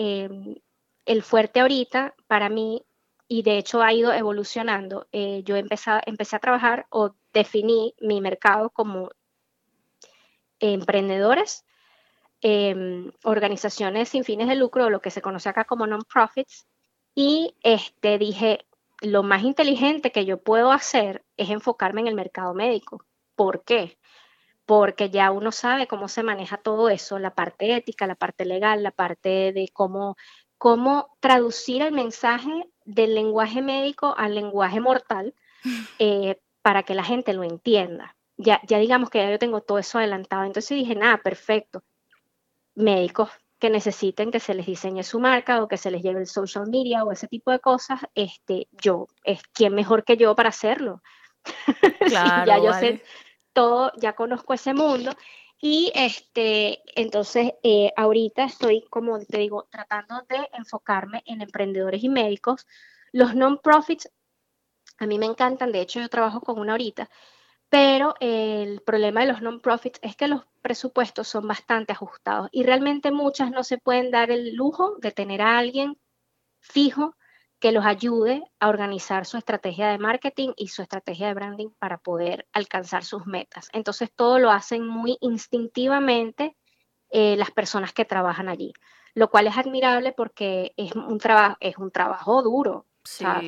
[1.05, 2.83] el fuerte ahorita para mí
[3.27, 5.07] y de hecho ha ido evolucionando.
[5.11, 9.11] Eh, yo empecé, empecé a trabajar o definí mi mercado como
[10.59, 11.65] emprendedores,
[12.41, 16.65] em, organizaciones sin fines de lucro, lo que se conoce acá como non-profits,
[17.13, 18.65] y este, dije,
[19.01, 23.05] lo más inteligente que yo puedo hacer es enfocarme en el mercado médico.
[23.35, 23.97] ¿Por qué?
[24.65, 28.83] Porque ya uno sabe cómo se maneja todo eso, la parte ética, la parte legal,
[28.83, 30.17] la parte de cómo,
[30.57, 35.33] cómo traducir el mensaje del lenguaje médico al lenguaje mortal
[35.99, 38.15] eh, para que la gente lo entienda.
[38.37, 40.43] Ya, ya digamos que ya yo tengo todo eso adelantado.
[40.43, 41.83] Entonces dije, nada, perfecto.
[42.73, 43.29] Médicos
[43.65, 46.67] que necesiten que se les diseñe su marca o que se les lleve el social
[46.67, 51.01] media o ese tipo de cosas, este, yo, es quien mejor que yo para hacerlo.
[51.99, 53.01] Claro, ya yo sé
[53.53, 55.11] todo, ya conozco ese mundo
[55.59, 62.09] y este, entonces, eh, ahorita estoy, como te digo, tratando de enfocarme en emprendedores y
[62.09, 62.67] médicos.
[63.13, 64.11] Los non-profits,
[64.99, 67.09] a mí me encantan, de hecho yo trabajo con una ahorita,
[67.75, 73.11] pero el problema de los non-profits es que los presupuestos son bastante ajustados y realmente
[73.11, 75.99] muchas no se pueden dar el lujo de tener a alguien
[76.61, 77.17] fijo
[77.59, 81.97] que los ayude a organizar su estrategia de marketing y su estrategia de branding para
[81.97, 83.67] poder alcanzar sus metas.
[83.73, 86.55] Entonces todo lo hacen muy instintivamente
[87.09, 88.71] eh, las personas que trabajan allí,
[89.15, 91.19] lo cual es admirable porque es un,
[91.59, 92.85] es un trabajo duro.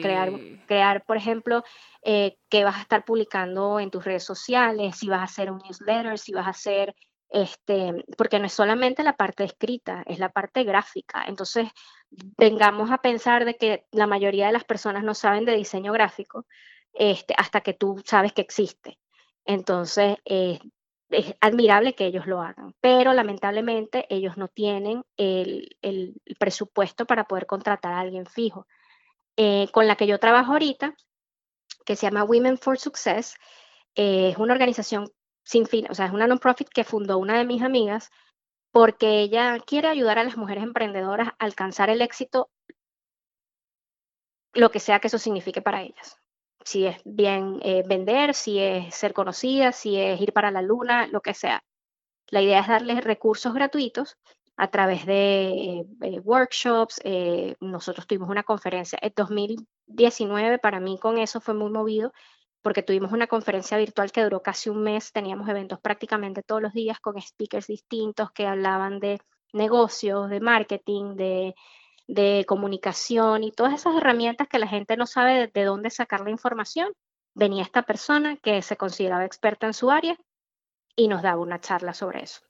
[0.02, 0.32] Crear,
[0.68, 1.64] crear, por ejemplo,
[2.04, 5.60] eh, qué vas a estar publicando en tus redes sociales, si vas a hacer un
[5.60, 6.96] newsletter, si vas a hacer
[7.30, 11.26] este, porque no es solamente la parte escrita, es la parte gráfica.
[11.28, 11.68] Entonces,
[12.10, 16.46] vengamos a pensar de que la mayoría de las personas no saben de diseño gráfico
[16.94, 18.98] este, hasta que tú sabes que existe.
[19.46, 25.70] Entonces, es admirable que ellos lo hagan, pero lamentablemente ellos no tienen el,
[26.40, 28.68] presupuesto para poder contratar a alguien fijo.
[29.38, 30.96] Eh, con la que yo trabajo ahorita,
[31.86, 33.36] que se llama Women for Success,
[33.96, 35.12] eh, es una organización
[35.44, 38.10] sin fin, o sea, es una non-profit que fundó una de mis amigas
[38.72, 42.50] porque ella quiere ayudar a las mujeres emprendedoras a alcanzar el éxito,
[44.54, 46.18] lo que sea que eso signifique para ellas.
[46.66, 51.08] Si es bien eh, vender, si es ser conocida, si es ir para la luna,
[51.08, 51.64] lo que sea.
[52.30, 54.18] La idea es darles recursos gratuitos
[54.58, 57.00] a través de eh, workshops.
[57.04, 62.12] Eh, nosotros tuvimos una conferencia en 2019, para mí con eso fue muy movido
[62.68, 66.74] porque tuvimos una conferencia virtual que duró casi un mes, teníamos eventos prácticamente todos los
[66.74, 69.20] días con speakers distintos que hablaban de
[69.54, 71.56] negocios, de marketing, de,
[72.46, 76.92] comunicación y todas esas herramientas que la gente no sabe de, dónde sacar la información.
[77.34, 80.18] Venía esta persona que se consideraba experta en su área
[80.94, 82.42] y nos daba una charla sobre eso.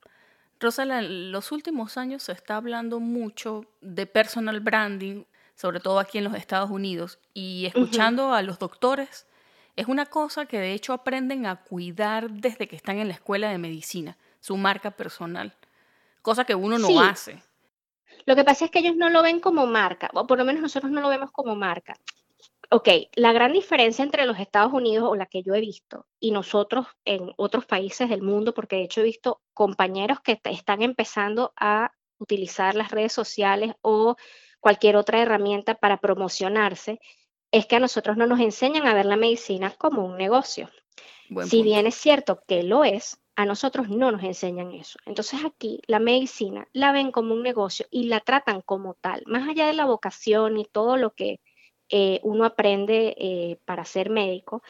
[0.60, 6.18] Rosala, en los últimos años se está hablando mucho de personal branding, sobre todo aquí
[6.18, 9.26] en los Estados Unidos, y escuchando a los doctores
[9.76, 13.48] es una cosa que de hecho aprenden a cuidar desde que están en la escuela
[13.48, 15.54] de medicina, su marca personal,
[16.20, 17.40] cosa que uno no hace.
[18.26, 20.62] Lo que pasa es que ellos no lo ven como marca, o por lo menos
[20.62, 21.96] nosotros no lo vemos como marca.
[22.70, 26.32] Ok, la gran diferencia entre los Estados Unidos o la que yo he visto y
[26.32, 31.54] nosotros en otros países del mundo, porque de hecho he visto compañeros que están empezando
[31.56, 34.16] a utilizar las redes sociales o
[34.60, 37.00] cualquier otra herramienta para promocionarse,
[37.52, 40.68] es que a nosotros no nos enseñan a ver la medicina como un negocio.
[41.46, 44.98] si bien es cierto que lo es, a nosotros no nos enseñan eso.
[45.06, 49.48] Entonces aquí la medicina la ven como un negocio y la tratan como tal, más
[49.48, 51.40] allá de la vocación y todo lo que
[51.90, 54.62] eh, uno aprende eh, para ser médico.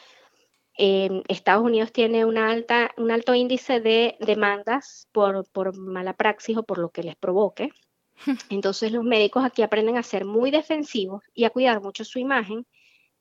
[0.81, 6.63] Estados Unidos tiene una alta, un alto índice de demandas por, por mala praxis o
[6.63, 7.71] por lo que les provoque.
[8.49, 12.65] Entonces los médicos aquí aprenden a ser muy defensivos y a cuidar mucho su imagen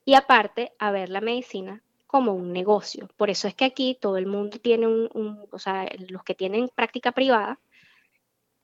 [0.04, 3.08] y aparte a ver la medicina como un negocio.
[3.16, 6.68] Por eso es que aquí todo el mundo tiene un, o sea, los que tienen
[6.74, 7.60] práctica privada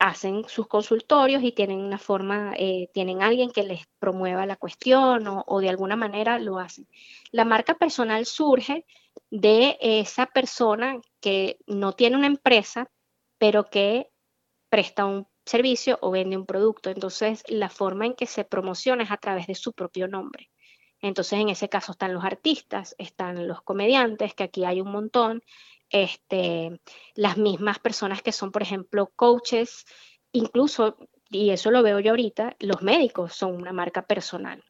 [0.04, 5.26] hacen sus consultorios y tienen una forma, eh, tienen alguien que les promueva la cuestión
[5.26, 6.86] o, o, de alguna manera lo hacen.
[7.32, 8.84] La marca personal surge
[9.30, 12.90] de esa persona que no tiene una empresa,
[13.38, 14.10] pero que
[14.68, 16.90] presta un servicio o vende un producto.
[16.90, 20.50] Entonces, la forma en que se promociona es a través de su propio nombre.
[21.00, 25.42] Entonces, en ese caso están los artistas, están los comediantes, que aquí hay un montón,
[25.90, 26.80] este,
[27.14, 29.84] las mismas personas que son, por ejemplo, coaches,
[30.32, 30.96] incluso,
[31.30, 34.62] y eso lo veo yo ahorita, los médicos son una marca personal.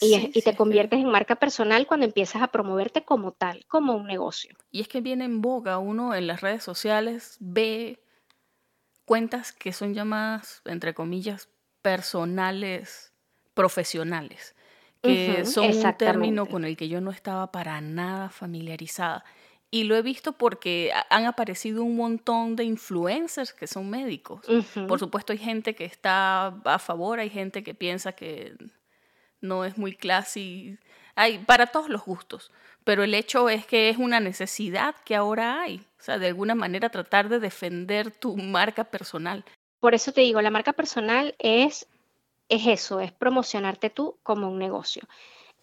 [0.00, 4.56] Y, te conviertes en marca personal cuando empiezas a promoverte como tal, como un negocio.
[4.72, 8.02] Y es que viene en boga, uno en las redes sociales ve
[9.04, 11.48] cuentas que son llamadas, entre comillas,
[11.80, 13.12] personales,
[13.54, 14.56] profesionales
[15.04, 19.24] que son un término con el que yo no estaba para nada familiarizada.
[19.74, 24.40] Y lo he visto porque han aparecido un montón de influencers que son médicos.
[24.86, 28.54] Por supuesto hay gente que está a favor, hay gente que piensa que
[29.40, 30.78] no es muy classy.
[31.16, 32.52] Hay para todos los gustos.
[32.84, 35.78] Pero el hecho es que es una necesidad que ahora hay.
[35.98, 39.44] O sea, de alguna manera tratar de defender tu marca personal.
[39.80, 41.88] Por eso te digo, la marca personal es
[42.48, 45.02] es eso, es promocionarte tú como un negocio.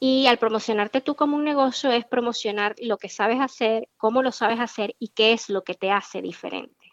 [0.03, 4.31] Y al promocionarte tú como un negocio es promocionar lo que sabes hacer, cómo lo
[4.31, 6.91] sabes hacer y qué es lo que te hace diferente.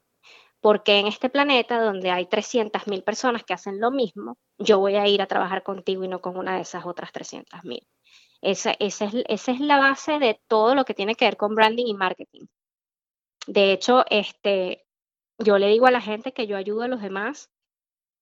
[0.61, 5.07] Porque en este planeta donde hay 300.000 personas que hacen lo mismo, yo voy a
[5.07, 7.87] ir a trabajar contigo y no con una de esas otras 300.000.
[8.43, 11.95] Esa, esa, es, la base de todo lo que tiene que ver con branding y
[11.95, 12.45] marketing.
[13.47, 14.85] De hecho, este,
[15.39, 17.51] yo le digo a la gente que yo ayudo a los demás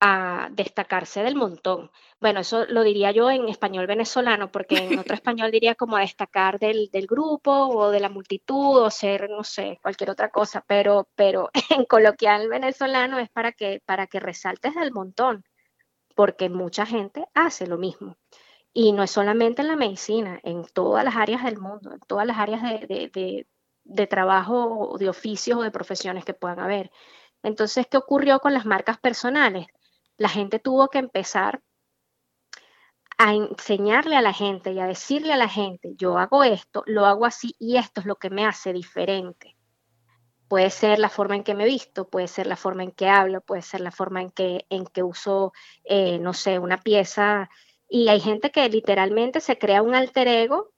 [0.01, 1.91] a destacarse del montón.
[2.21, 6.01] Bueno, eso lo diría yo en español venezolano, porque en otro español diría como a
[6.01, 11.09] destacar del, grupo o de la multitud o ser, no sé, cualquier otra cosa, pero,
[11.15, 15.45] pero en coloquial venezolano es para que, para que resaltes del montón,
[16.15, 18.17] porque mucha gente hace lo mismo.
[18.73, 22.27] Y no es solamente en la medicina, en todas las áreas del mundo, en todas
[22.27, 23.47] las áreas de, de,
[23.85, 26.91] de trabajo, de oficios o de profesiones que puedan haber.
[27.43, 29.67] Entonces, ¿qué ocurrió con las marcas personales?
[30.17, 31.63] La gente tuvo que empezar
[33.19, 37.07] a enseñarle a la gente y a decirle a la gente, yo hago esto, lo
[37.07, 39.57] hago así y esto es lo que me hace diferente.
[40.49, 43.41] Puede ser la forma en que me visto, puede ser la forma en que hablo,
[43.41, 45.53] puede ser la forma en que, en que uso,
[45.85, 47.51] eh, no sé, una pieza.
[47.89, 50.73] Y hay gente que literalmente se crea un alter ego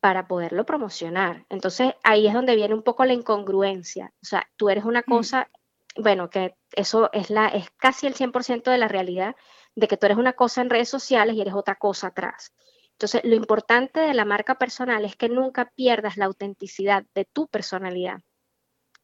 [0.00, 1.44] para poderlo promocionar.
[1.50, 4.12] Entonces ahí es donde viene un poco la incongruencia.
[4.22, 5.10] O sea, tú eres una mm.
[5.10, 5.50] cosa
[5.96, 9.34] bueno, que eso es, la, es casi el 100% de la realidad,
[9.74, 12.52] de que tú eres una cosa en redes sociales y eres otra cosa atrás.
[12.92, 17.48] Entonces, lo importante de la marca personal es que nunca pierdas la autenticidad de tu
[17.48, 18.20] personalidad.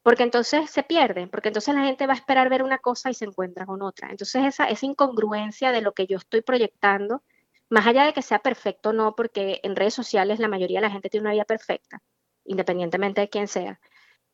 [0.03, 3.13] Porque entonces se pierde, porque entonces la gente va a esperar ver una cosa y
[3.13, 4.09] se encuentra con otra.
[4.09, 7.23] Entonces, esa, esa incongruencia de lo que yo estoy proyectando,
[7.69, 10.87] más allá de que sea perfecto o no, porque en redes sociales la mayoría de
[10.87, 12.01] la gente tiene una vida perfecta,
[12.45, 13.79] independientemente de quién sea.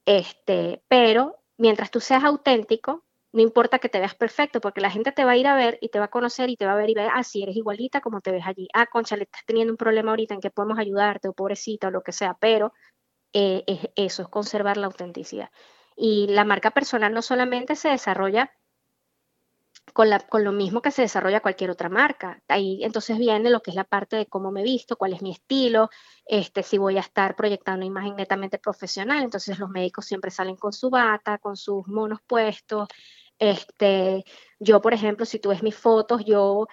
[0.05, 5.13] Este, pero mientras tú seas auténtico, no importa que te veas perfecto, porque la gente
[5.13, 6.75] te va a ir a ver y te va a conocer y te va a
[6.75, 8.67] ver y ver, ah, eres igualita como te ves allí.
[8.73, 11.91] Ah, concha, le estás teniendo un problema ahorita en que podemos ayudarte, o pobrecita, o
[11.91, 12.73] lo que sea, pero
[13.31, 15.51] eh, es eso, es conservar la autenticidad.
[15.95, 18.51] Y la marca personal no solamente se desarrolla
[19.91, 22.41] con, la, con, lo mismo que se desarrolla cualquier otra marca.
[22.47, 25.21] Ahí entonces viene lo que es la parte de cómo me he visto, cuál es
[25.21, 25.89] mi estilo,
[26.25, 29.23] este, si voy a estar proyectando imagen netamente profesional.
[29.23, 32.87] Entonces los médicos siempre salen con su bata, con sus monos puestos.
[33.39, 34.23] Este,
[34.59, 36.67] yo, por ejemplo, si tú ves mis fotos, yo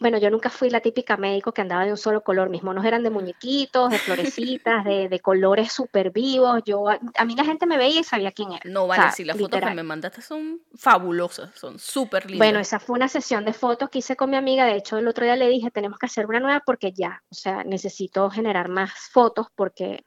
[0.00, 2.50] bueno, yo nunca fui la típica médico que andaba de un solo color.
[2.50, 6.62] Mis monos eran de muñequitos, de florecitas, de, colores súper vivos.
[6.64, 8.62] Yo, a, mí la gente me veía y sabía quién era.
[8.64, 12.38] No, vale, si las fotos que me mandaste son fabulosas, son súper lindas.
[12.46, 14.66] Bueno, esa fue una sesión de fotos que hice con mi amiga.
[14.66, 17.34] De hecho, el otro día le dije, tenemos que hacer una nueva porque ya, o
[17.34, 20.04] sea, necesito generar más fotos porque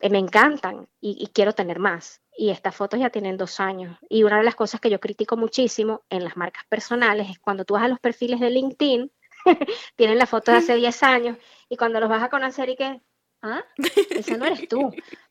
[0.00, 2.22] eh, me encantan y, quiero tener más.
[2.40, 3.98] Y estas fotos ya tienen dos años.
[4.08, 7.66] Y una de las cosas que yo critico muchísimo en las marcas personales es cuando
[7.66, 9.12] tú vas a los perfiles de LinkedIn,
[9.96, 11.36] tienen la foto de hace 10 años
[11.68, 13.02] y cuando los vas a conocer y que,
[13.42, 13.62] ah,
[14.08, 14.90] esa no eres tú.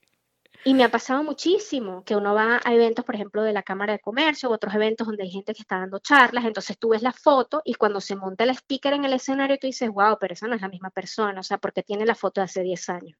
[0.66, 3.94] Y me ha pasado muchísimo que uno va a eventos, por ejemplo, de la Cámara
[3.94, 7.02] de Comercio o otros eventos donde hay gente que está dando charlas, entonces tú ves
[7.02, 10.34] la foto y cuando se monta el speaker en el escenario tú dices, wow, pero
[10.34, 12.90] esa no es la misma persona, o sea, porque tiene la foto de hace 10
[12.90, 13.18] años,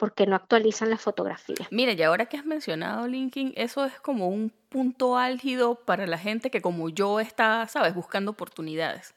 [0.00, 1.68] porque no actualizan la fotografía.
[1.70, 6.16] Mira, y ahora que has mencionado LinkedIn, eso es como un punto álgido para la
[6.16, 9.14] gente que como yo está, sabes, buscando oportunidades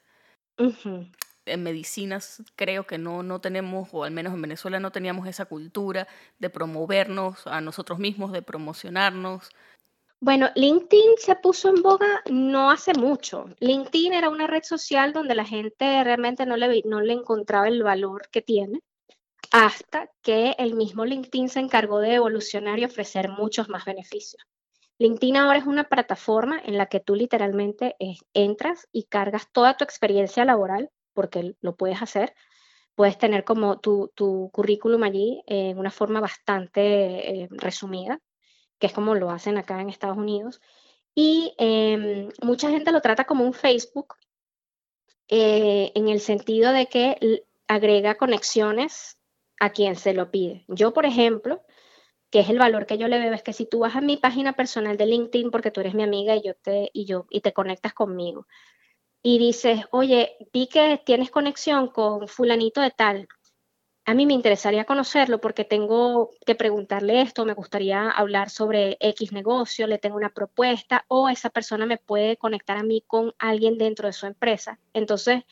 [1.46, 5.46] en medicinas creo que no, no tenemos, o al menos en Venezuela no teníamos esa
[5.46, 6.06] cultura
[6.38, 9.50] de promovernos a nosotros mismos, de promocionarnos.
[10.20, 13.46] Bueno, LinkedIn se puso en boga no hace mucho.
[13.60, 17.82] LinkedIn era una red social donde la gente realmente no le, no le encontraba el
[17.82, 18.80] valor que tiene,
[19.56, 24.44] hasta que el mismo LinkedIn se encargó de evolucionar y ofrecer muchos más beneficios.
[24.98, 29.76] LinkedIn ahora es una plataforma en la que tú literalmente eh, entras y cargas toda
[29.76, 32.34] tu experiencia laboral porque lo puedes hacer.
[32.96, 34.10] Puedes tener como tu,
[34.52, 38.18] currículum allí en una forma bastante eh, resumida,
[38.80, 40.60] que es como lo hacen acá en Estados Unidos.
[41.14, 44.16] Y em, mucha gente lo trata como un Facebook,
[45.28, 49.16] eh, en el sentido de que agrega conexiones
[49.60, 50.64] a quien se lo pide.
[50.68, 51.62] Yo, por ejemplo,
[52.30, 54.16] que es el valor que yo le veo, es que si tú vas a mi
[54.16, 57.40] página personal de LinkedIn porque tú eres mi amiga y yo te, y yo, y
[57.40, 58.46] te conectas conmigo,
[59.22, 63.28] y dices, oye, vi que tienes conexión con fulanito de tal,
[64.06, 69.32] a mí me interesaría conocerlo porque tengo que preguntarle esto, me gustaría hablar sobre X
[69.32, 73.78] negocio, le tengo una propuesta o esa persona me puede conectar a mí con alguien
[73.78, 74.78] dentro de su empresa.
[74.92, 75.44] Entonces,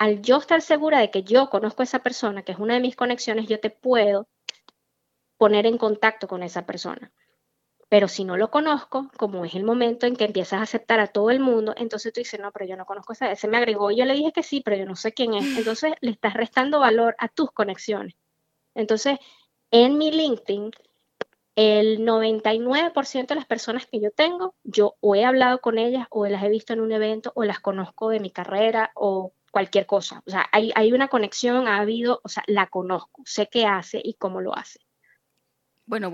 [0.00, 2.80] al yo estar segura de que yo conozco a esa persona, que es una de
[2.80, 4.28] mis conexiones, yo te puedo
[5.36, 7.12] poner en contacto con esa persona.
[7.90, 11.08] Pero si no lo conozco, como es el momento en que empiezas a aceptar a
[11.08, 13.58] todo el mundo, entonces tú dices, no, pero yo no conozco a esa, ese me
[13.58, 15.58] agregó, y yo le dije que sí, pero yo no sé quién es.
[15.58, 18.14] Entonces le estás restando valor a tus conexiones.
[18.74, 19.18] Entonces,
[19.70, 20.70] en mi LinkedIn,
[21.56, 26.26] el 99% de las personas que yo tengo, yo o he hablado con ellas, o
[26.26, 30.22] las he visto en un evento, o las conozco de mi carrera, o cualquier cosa.
[30.26, 34.00] O sea, hay, hay una conexión, ha habido, o sea, la conozco, sé qué hace
[34.02, 34.80] y cómo lo hace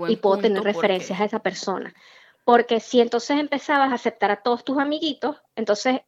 [0.09, 1.93] y puedo tener referencias a esa persona.
[2.43, 6.01] Porque si entonces empezabas a aceptar a todos tus amiguitos, entonces,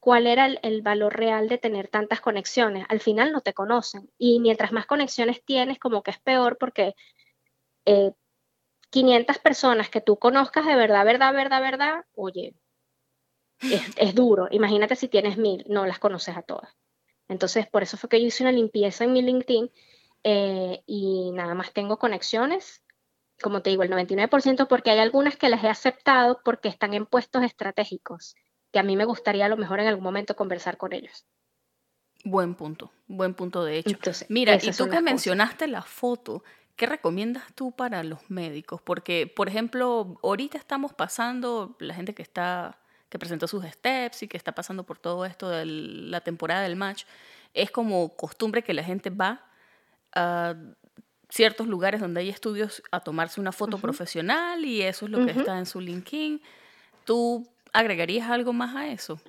[0.00, 2.84] ¿cuál era el, valor real de tener tantas conexiones?
[2.88, 4.10] Al final no te conocen.
[4.18, 6.94] Y mientras más conexiones tienes, como que es peor porque
[8.90, 12.54] 500 eh, personas que tú conozcas de verdad, verdad, verdad, verdad, oye,
[13.60, 14.48] es, duro.
[14.50, 16.76] Imagínate si tienes mil, no las conoces a todas.
[17.28, 19.70] Entonces, por eso fue que yo hice una limpieza en mi LinkedIn
[20.24, 22.82] eh, y nada más tengo conexiones
[23.40, 27.06] como te digo, el 99% porque hay algunas que las he aceptado porque están en
[27.06, 28.34] puestos estratégicos,
[28.72, 31.26] que a mí me gustaría a lo mejor en algún momento conversar con ellos.
[32.24, 33.96] Buen punto, buen punto de hecho.
[34.28, 36.42] Mira, y tú que mencionaste la foto,
[36.74, 38.80] ¿qué recomiendas tú para los médicos?
[38.82, 44.28] Porque, por ejemplo, ahorita estamos pasando, la gente que está que presentó sus steps y
[44.28, 47.04] que está pasando por todo esto de la temporada del match,
[47.54, 49.44] es como costumbre que la gente va
[50.14, 50.54] a
[51.30, 55.32] ciertos lugares donde hay estudios a tomarse una foto profesional y eso es lo que
[55.32, 56.40] está en su LinkedIn.
[57.04, 59.20] ¿Tú agregarías algo más a eso?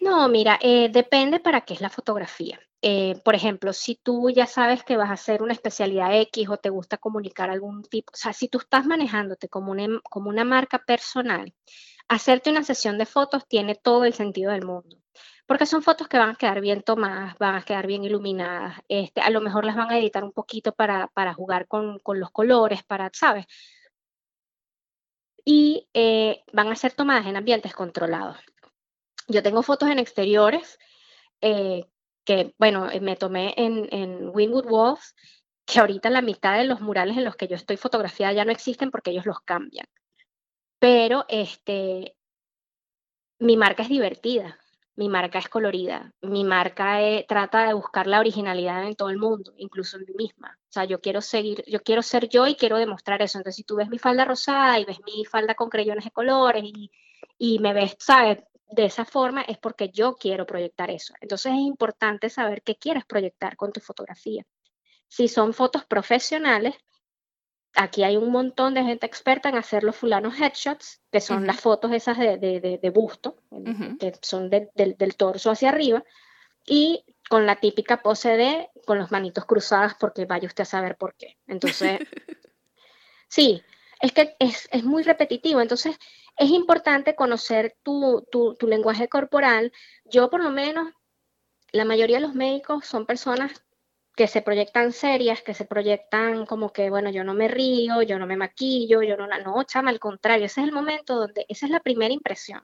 [0.00, 2.60] No, mira, eh, depende para qué es la fotografía.
[2.82, 6.58] Eh, por ejemplo, si tú ya sabes que vas a hacer una especialidad X o
[6.58, 10.44] te gusta comunicar algún tipo, o sea, si tú estás manejándote como una, como una
[10.44, 11.54] marca personal,
[12.08, 15.04] hacerte una sesión de fotos tiene todo el sentido del mundo
[15.46, 19.20] porque son fotos que van a quedar bien tomadas, van a quedar bien iluminadas, este,
[19.20, 23.10] a lo mejor las van a editar un poquito para, jugar con, los colores, para,
[23.12, 23.46] ¿sabes?
[25.44, 28.38] Y eh, van a ser tomadas en ambientes controlados.
[29.28, 30.78] Yo tengo fotos en exteriores
[31.42, 31.84] eh,
[32.24, 35.14] que, bueno, eh, me tomé en, en Winwood Walls,
[35.66, 38.52] que ahorita la mitad de los murales en los que yo estoy fotografiada ya no
[38.52, 39.86] existen porque ellos los cambian.
[40.84, 42.14] Pero este,
[43.38, 44.58] mi marca es divertida
[44.96, 49.18] mi marca es colorida, mi marca eh, trata de buscar la originalidad en todo el
[49.18, 50.56] mundo, incluso en mí misma.
[50.68, 53.38] O sea, yo quiero seguir, yo quiero ser yo y quiero demostrar eso.
[53.38, 56.62] Entonces, si tú ves mi falda rosada y ves mi falda con creyones de colores
[56.64, 56.90] y,
[57.38, 58.38] y me ves, ¿sabes?
[58.68, 61.14] De esa forma es porque yo quiero proyectar eso.
[61.20, 64.44] Entonces es importante saber qué quieres proyectar con tu fotografía.
[65.08, 66.74] Si son fotos profesionales,
[67.74, 71.60] aquí hay un montón de gente experta en hacer los fulanos headshots, que son las
[71.60, 73.36] fotos esas de, de, busto,
[73.98, 76.04] que son del, del, torso hacia arriba,
[76.66, 80.96] y con la típica pose de con los manitos cruzadas, porque vaya usted a saber
[80.96, 81.36] por qué.
[81.46, 82.00] Entonces,
[83.28, 83.62] sí,
[84.00, 85.60] es que es, muy repetitivo.
[85.60, 85.96] Entonces,
[86.36, 89.72] es importante conocer tu, tu, tu lenguaje corporal.
[90.04, 90.92] Yo, por lo menos,
[91.72, 93.64] la mayoría de los médicos son personas
[94.16, 98.18] que se proyectan serias, que se proyectan como que, bueno, yo no me río, yo
[98.18, 101.66] no me maquillo, yo no, no, chama, al contrario, ese es el momento donde, esa
[101.66, 102.62] es la primera impresión.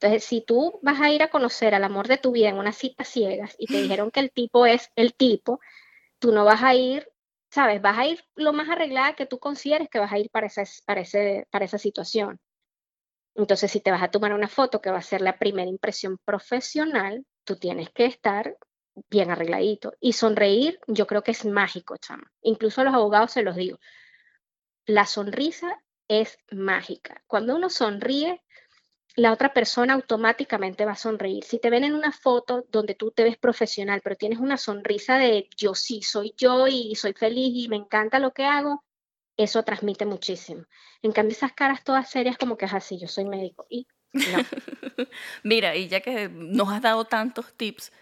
[0.00, 2.72] Entonces, si tú vas a ir a conocer al amor de tu vida en una
[2.72, 5.60] cita ciegas y te dijeron que el tipo es el tipo,
[6.18, 7.08] tú no vas a ir,
[7.50, 7.80] ¿sabes?
[7.80, 10.64] Vas a ir lo más arreglada que tú consideres que vas a ir para esa,
[10.86, 12.40] para ese, para esa situación.
[13.36, 16.18] Entonces, si te vas a tomar una foto que va a ser la primera impresión
[16.24, 18.56] profesional, tú tienes que estar
[19.10, 19.94] bien arregladito.
[20.00, 22.32] Y sonreír, yo creo que es mágico, chama.
[22.42, 23.78] Incluso a los abogados se los digo.
[24.86, 27.22] La sonrisa es mágica.
[27.26, 28.42] Cuando uno sonríe,
[29.16, 31.44] la otra persona automáticamente va a sonreír.
[31.44, 35.18] Si te ven en una foto donde tú te ves profesional, pero tienes una sonrisa
[35.18, 38.84] de yo sí, soy yo y soy feliz y me encanta lo que hago,
[39.36, 40.64] eso transmite muchísimo.
[41.02, 43.86] En cambio, esas caras todas serias como que es así, yo soy médico y
[45.42, 47.92] Mira, y ya que nos has dado tantos tips,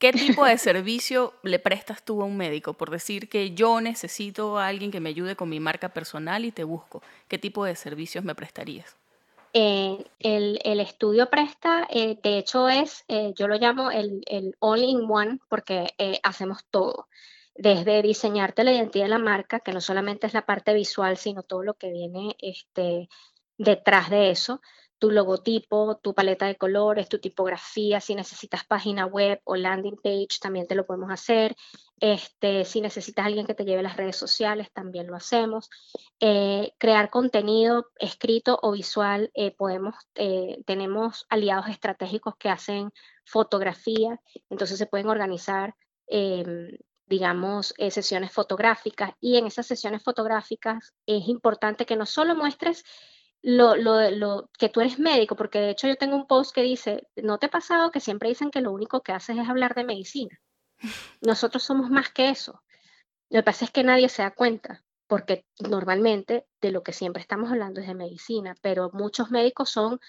[0.00, 2.72] ¿Qué tipo de servicio le prestas tú a un médico?
[2.72, 6.52] Por decir que yo necesito a alguien que me ayude con mi marca personal y
[6.52, 7.02] te busco.
[7.28, 8.96] ¿Qué tipo de servicios me prestarías?
[9.52, 15.38] Eh, el, estudio presta, eh, de hecho es, eh, yo lo llamo el, el all-in-one
[15.48, 17.08] porque hacemos todo.
[17.54, 21.42] Desde diseñarte la identidad de la marca, que no solamente es la parte visual, sino
[21.42, 23.10] todo lo que viene este,
[23.58, 24.62] detrás de eso
[25.00, 30.38] tu logotipo, tu paleta de colores, tu tipografía, si necesitas página web o landing page,
[30.40, 31.56] también te lo podemos hacer.
[31.98, 35.70] Este, si necesitas alguien que te lleve las redes sociales, también lo hacemos.
[36.20, 42.92] Eh, crear contenido escrito o visual, eh, podemos, eh, tenemos aliados estratégicos que hacen
[43.24, 44.20] fotografía,
[44.50, 45.74] entonces se pueden organizar
[46.08, 46.76] em,
[47.06, 52.84] digamos, sesiones fotográficas y en esas sesiones fotográficas es importante que no solo muestres
[53.42, 56.62] lo, lo, lo, que tú eres médico, porque de hecho yo tengo un post que
[56.62, 59.74] dice, ¿no te ha pasado que siempre dicen que lo único que haces es hablar
[59.74, 60.40] de medicina?
[61.20, 62.62] Nosotros somos más que eso.
[63.30, 67.22] Lo que pasa es que nadie se da cuenta, porque normalmente de lo que siempre
[67.22, 70.00] estamos hablando es de medicina, pero muchos médicos son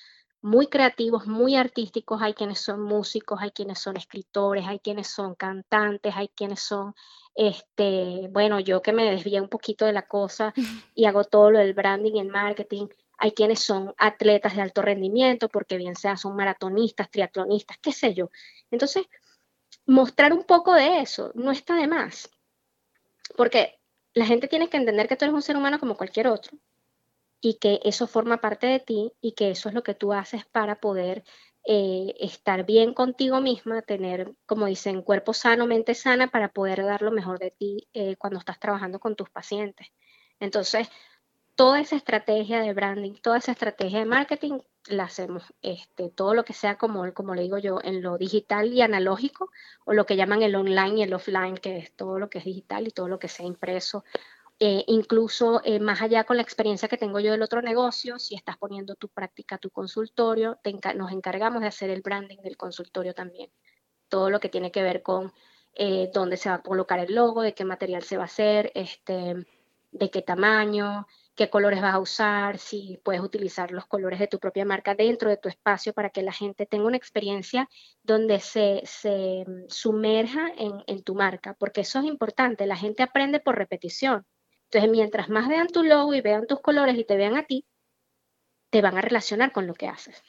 [0.42, 5.36] muy creativos, muy artísticos, hay quienes son músicos, hay quienes son escritores, hay quienes son
[5.36, 6.96] cantantes, hay quienes son,
[7.36, 10.54] este, bueno, yo que me desvío un poquito de la cosa
[10.96, 12.88] y hago todo lo del branding y el marketing,
[13.22, 18.16] hay quienes son atletas de alto rendimiento, porque bien sea son maratonistas, triatlonistas, qué sé
[18.16, 18.32] yo.
[18.72, 19.06] Entonces,
[19.86, 22.32] mostrar un poco de eso no está de más,
[23.38, 23.80] porque
[24.16, 26.58] la gente tiene que entender que tú eres un ser humano como cualquier otro
[27.40, 30.44] y que eso forma parte de ti y que eso es lo que tú haces
[30.48, 31.24] para poder
[31.64, 37.04] eh, estar bien contigo misma, tener, como dicen, cuerpo sano, mente sana, para poder dar
[37.04, 39.90] lo mejor de ti eh, cuando estás trabajando con tus pacientes.
[40.40, 40.90] Entonces,
[41.56, 45.44] toda esa estrategia de branding, toda esa estrategia de marketing, la hacemos.
[45.62, 49.52] Este, todo lo que sea como, como le digo yo, en lo digital y analógico,
[49.86, 52.46] o lo que llaman el online y el offline, que es todo lo que es
[52.46, 54.04] digital y todo lo que sea impreso.
[54.64, 58.36] Eh, incluso eh, más allá con la experiencia que tengo yo del otro negocio, si
[58.36, 60.60] estás poniendo tu práctica, tu consultorio,
[60.96, 63.50] nos encargamos de hacer el branding del consultorio también.
[64.08, 65.34] Todo lo que tiene que ver con
[65.74, 68.72] eh, dónde se va a colocar el logo, de qué material se va a hacer,
[68.76, 69.48] este,
[69.92, 74.40] de qué tamaño, qué colores vas a usar, si puedes utilizar los colores de tu
[74.40, 77.70] propia marca dentro de tu espacio para que la gente tenga una experiencia
[78.04, 83.04] donde se, se mm, sumerja en, en, tu marca, porque eso es importante, la gente
[83.04, 84.26] aprende por repetición.
[84.66, 87.66] Entonces, mientras más vean tu logo y vean tus colores y te vean a ti,
[88.70, 90.22] te van a relacionar con lo que haces.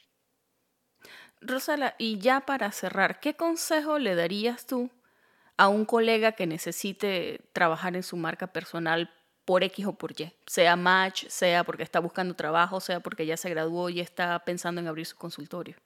[1.40, 4.90] Rosala, y ya para cerrar, ¿qué consejo le darías tú
[5.57, 9.12] a un colega que necesite trabajar en su marca personal
[9.45, 13.36] por X o por Y, sea match, sea porque está buscando trabajo, sea porque ya
[13.36, 15.76] se graduó y está pensando en abrir su consultorio?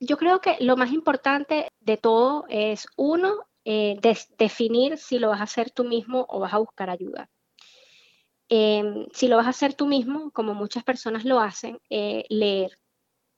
[0.00, 3.98] Yo creo que lo más importante de todo es, uno, eh,
[4.36, 7.30] definir si lo vas a hacer tú mismo o vas a buscar ayuda.
[8.48, 12.78] Em, si lo vas a hacer tú mismo, como muchas personas lo hacen, eh, leer,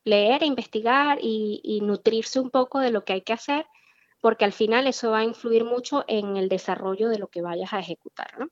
[0.04, 3.66] leer e investigar y, y nutrirse un poco de lo que hay que hacer,
[4.20, 7.74] porque al final eso va a influir mucho en el desarrollo de lo que vayas
[7.74, 8.48] a ejecutar, ¿no?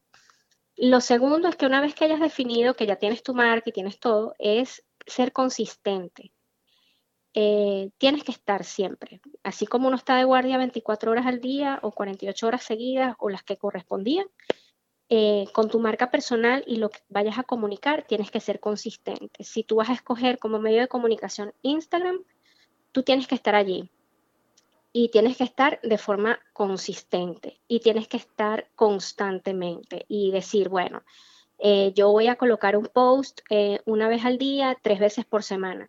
[0.76, 3.72] Lo segundo es que una vez que hayas definido que ya tienes tu marca y
[3.72, 6.32] tienes todo, es ser consistente.
[7.34, 9.20] Eh, tienes que estar siempre.
[9.42, 13.30] Así como uno está de guardia 24 horas al día o 48 horas seguidas o
[13.30, 14.26] las que correspondían,
[15.08, 19.44] eh, con tu marca personal y lo que vayas a comunicar, tienes que ser consistente.
[19.44, 22.24] Si tú vas a escoger como medio de comunicación Instagram,
[22.92, 23.90] tú tienes que estar allí
[24.92, 31.02] y tienes que estar de forma consistente y tienes que estar constantemente y decir, bueno,
[31.58, 35.42] eh, yo voy a colocar un post eh, una vez al día, tres veces por
[35.42, 35.88] semana.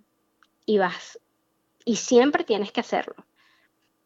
[0.65, 1.19] Y vas.
[1.83, 3.25] Y siempre tienes que hacerlo.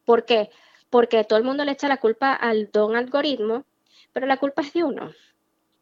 [0.06, 0.50] ¿Por qué?
[0.90, 3.66] Porque todo el mundo le echa la culpa al don algoritmo,
[4.14, 5.12] pero la culpa es de uno.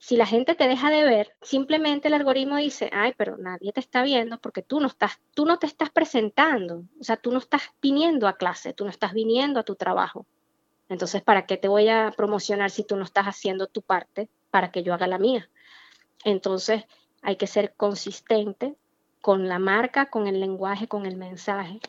[0.07, 3.79] Si la gente te deja de ver, simplemente el algoritmo dice, ay, pero nadie te
[3.79, 7.39] está viendo porque tú no estás, tú no te estás presentando, o sea, tú no
[7.39, 10.27] estás viniendo a clase, tú no estás viniendo a tu trabajo.
[10.89, 14.69] Entonces, ¿para qué te voy a promocionar si tú no estás haciendo tu parte para
[14.69, 15.49] que yo haga la mía?
[16.23, 16.83] Entonces,
[17.23, 18.75] hay que ser consistente
[19.21, 21.79] con la marca, con el lenguaje, con el mensaje,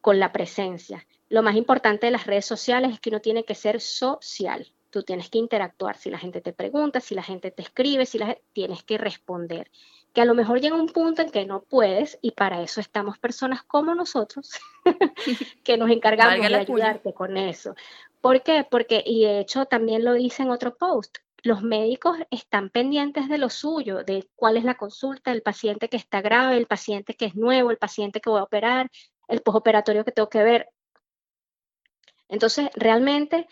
[0.00, 1.04] con la presencia.
[1.28, 4.72] Lo más importante de las redes sociales es que uno tiene que ser social.
[4.96, 5.98] Tú tienes que interactuar.
[5.98, 9.70] Si la gente te pregunta, si la gente te escribe, si la tienes que responder.
[10.14, 13.18] Que a lo mejor llega un punto en que no puedes y para eso estamos
[13.18, 14.52] personas como nosotros
[15.64, 17.74] que nos encargamos de ayudarte con eso.
[18.22, 18.66] ¿Por qué?
[18.70, 23.36] Porque, y de hecho también lo hice en otro post, los médicos están pendientes de
[23.36, 27.26] lo suyo, de cuál es la consulta, el paciente que está grave, el paciente que
[27.26, 28.90] es nuevo, el paciente que voy a operar,
[29.28, 30.70] el postoperatorio que tengo que ver.
[32.30, 33.46] Entonces, realmente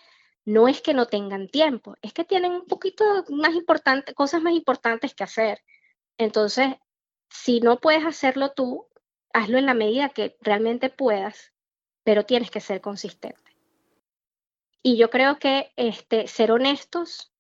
[0.45, 4.53] no es que no tengan tiempo, es que tienen un poquito más importante, cosas más
[4.53, 5.63] importantes que hacer.
[6.19, 6.75] Entonces,
[7.31, 8.87] si no puedes hacerlo tú,
[9.33, 11.53] hazlo en la medida que realmente puedas,
[12.05, 13.57] pero tienes que ser consistente.
[14.83, 17.33] Y yo creo que este, ser honestos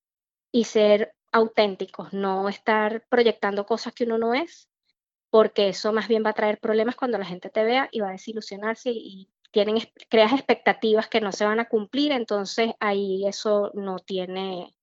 [0.50, 4.70] y ser auténticos, no estar proyectando cosas que uno no es,
[5.28, 8.08] porque eso más bien va a traer problemas cuando la gente te vea y va
[8.08, 9.78] a desilusionarse y tienen,
[10.10, 14.74] creas expectativas que no se van a cumplir, entonces ahí eso no tiene,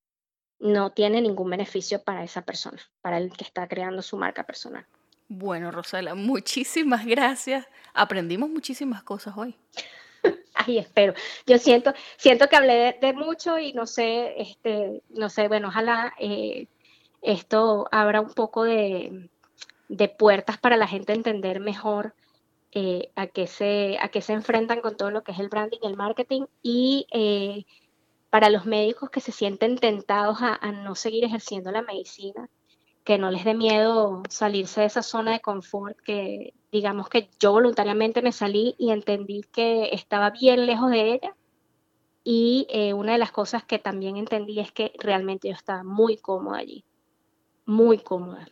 [0.60, 4.86] no tiene ningún beneficio para esa persona, para el que está creando su marca personal.
[5.28, 7.68] Bueno, Rosela, muchísimas gracias.
[7.94, 9.56] Aprendimos muchísimas cosas hoy.
[10.54, 11.14] Ay, espero.
[11.46, 16.14] Yo siento, siento que hablé de, mucho y no sé, este, no sé, bueno, ojalá
[16.18, 16.68] eh,
[17.22, 19.30] esto abra un poco de,
[20.18, 22.14] puertas para la gente entender mejor
[22.74, 25.80] eh, a, qué se, a qué se enfrentan con todo lo que es el branding
[25.84, 27.66] el marketing y eh,
[28.30, 32.50] para los médicos que se sienten tentados a no seguir ejerciendo la medicina,
[33.04, 37.52] que no les dé miedo salirse de esa zona de confort, que digamos que yo
[37.52, 41.36] voluntariamente me salí y entendí que estaba bien lejos de ella.
[42.24, 46.18] Y eh, una de las cosas que también entendí es que realmente yo estaba muy
[46.18, 46.86] cómoda allí,
[47.66, 48.48] muy cómoda.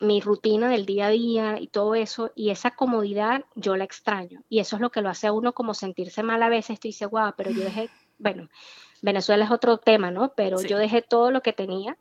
[0.00, 4.42] Mi rutina del día a día y todo eso, y esa comodidad yo la extraño.
[4.48, 6.78] Y eso es lo que lo hace a uno como sentirse mal a veces.
[6.78, 8.48] Tú dices, guau, pero yo dejé, bueno,
[9.02, 10.32] Venezuela es otro tema, ¿no?
[10.34, 11.96] Pero yo dejé todo lo que tenía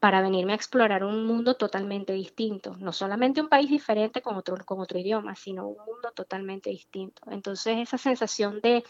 [0.00, 4.56] para venirme a explorar un mundo totalmente distinto, no solamente un país diferente con otro,
[4.64, 7.22] con otro idioma, sino un mundo totalmente distinto.
[7.30, 8.84] Entonces esa sensación de,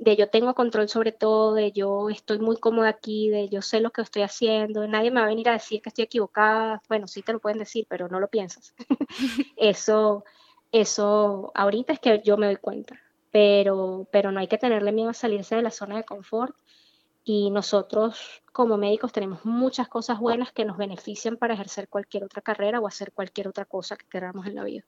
[0.00, 3.80] de yo tengo control sobre todo, de yo estoy muy cómoda aquí, de yo sé
[3.80, 7.06] lo que estoy haciendo, nadie me va a venir a decir que estoy equivocada, bueno,
[7.06, 8.74] sí te lo pueden decir, pero no lo piensas.
[9.56, 10.24] eso,
[10.72, 12.98] eso ahorita es que yo me doy cuenta,
[13.30, 16.56] pero, pero no hay que tenerle miedo a salirse de la zona de confort
[17.22, 22.40] y nosotros como médicos tenemos muchas cosas buenas que nos benefician para ejercer cualquier otra
[22.40, 24.84] carrera o hacer cualquier otra cosa que queramos en la vida.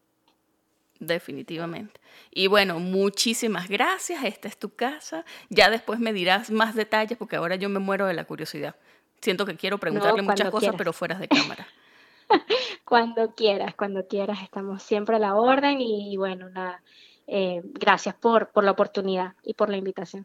[1.02, 2.00] Definitivamente.
[2.30, 4.22] Y bueno, muchísimas gracias.
[4.22, 5.24] Esta es tu casa.
[5.50, 8.76] Ya después me dirás más detalles porque ahora yo me muero de la curiosidad.
[9.20, 11.66] Siento que quiero preguntarle muchas cosas, pero fuera de cámara.
[12.84, 14.42] cuando quieras, cuando quieras.
[14.44, 16.80] Estamos siempre a la orden y bueno, nada.
[17.26, 20.22] Eh, gracias por, por la oportunidad y por la invitación.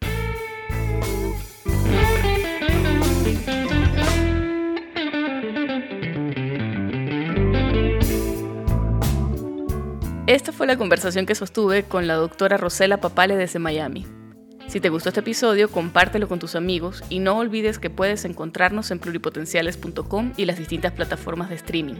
[10.28, 14.06] Esta fue la conversación que sostuve con la doctora Rosela Papale desde Miami.
[14.68, 18.92] Si te gustó este episodio, compártelo con tus amigos y no olvides que puedes encontrarnos
[18.92, 21.96] en pluripotenciales.com y las distintas plataformas de streaming.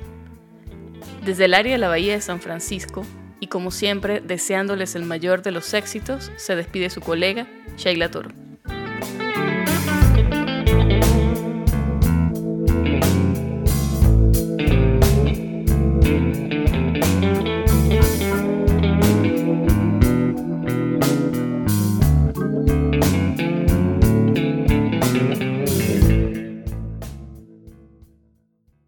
[1.24, 3.06] Desde el área de la Bahía de San Francisco,
[3.40, 7.48] y como siempre, deseándoles el mayor de los éxitos, se despide su colega,
[7.78, 8.32] Sheila Toro.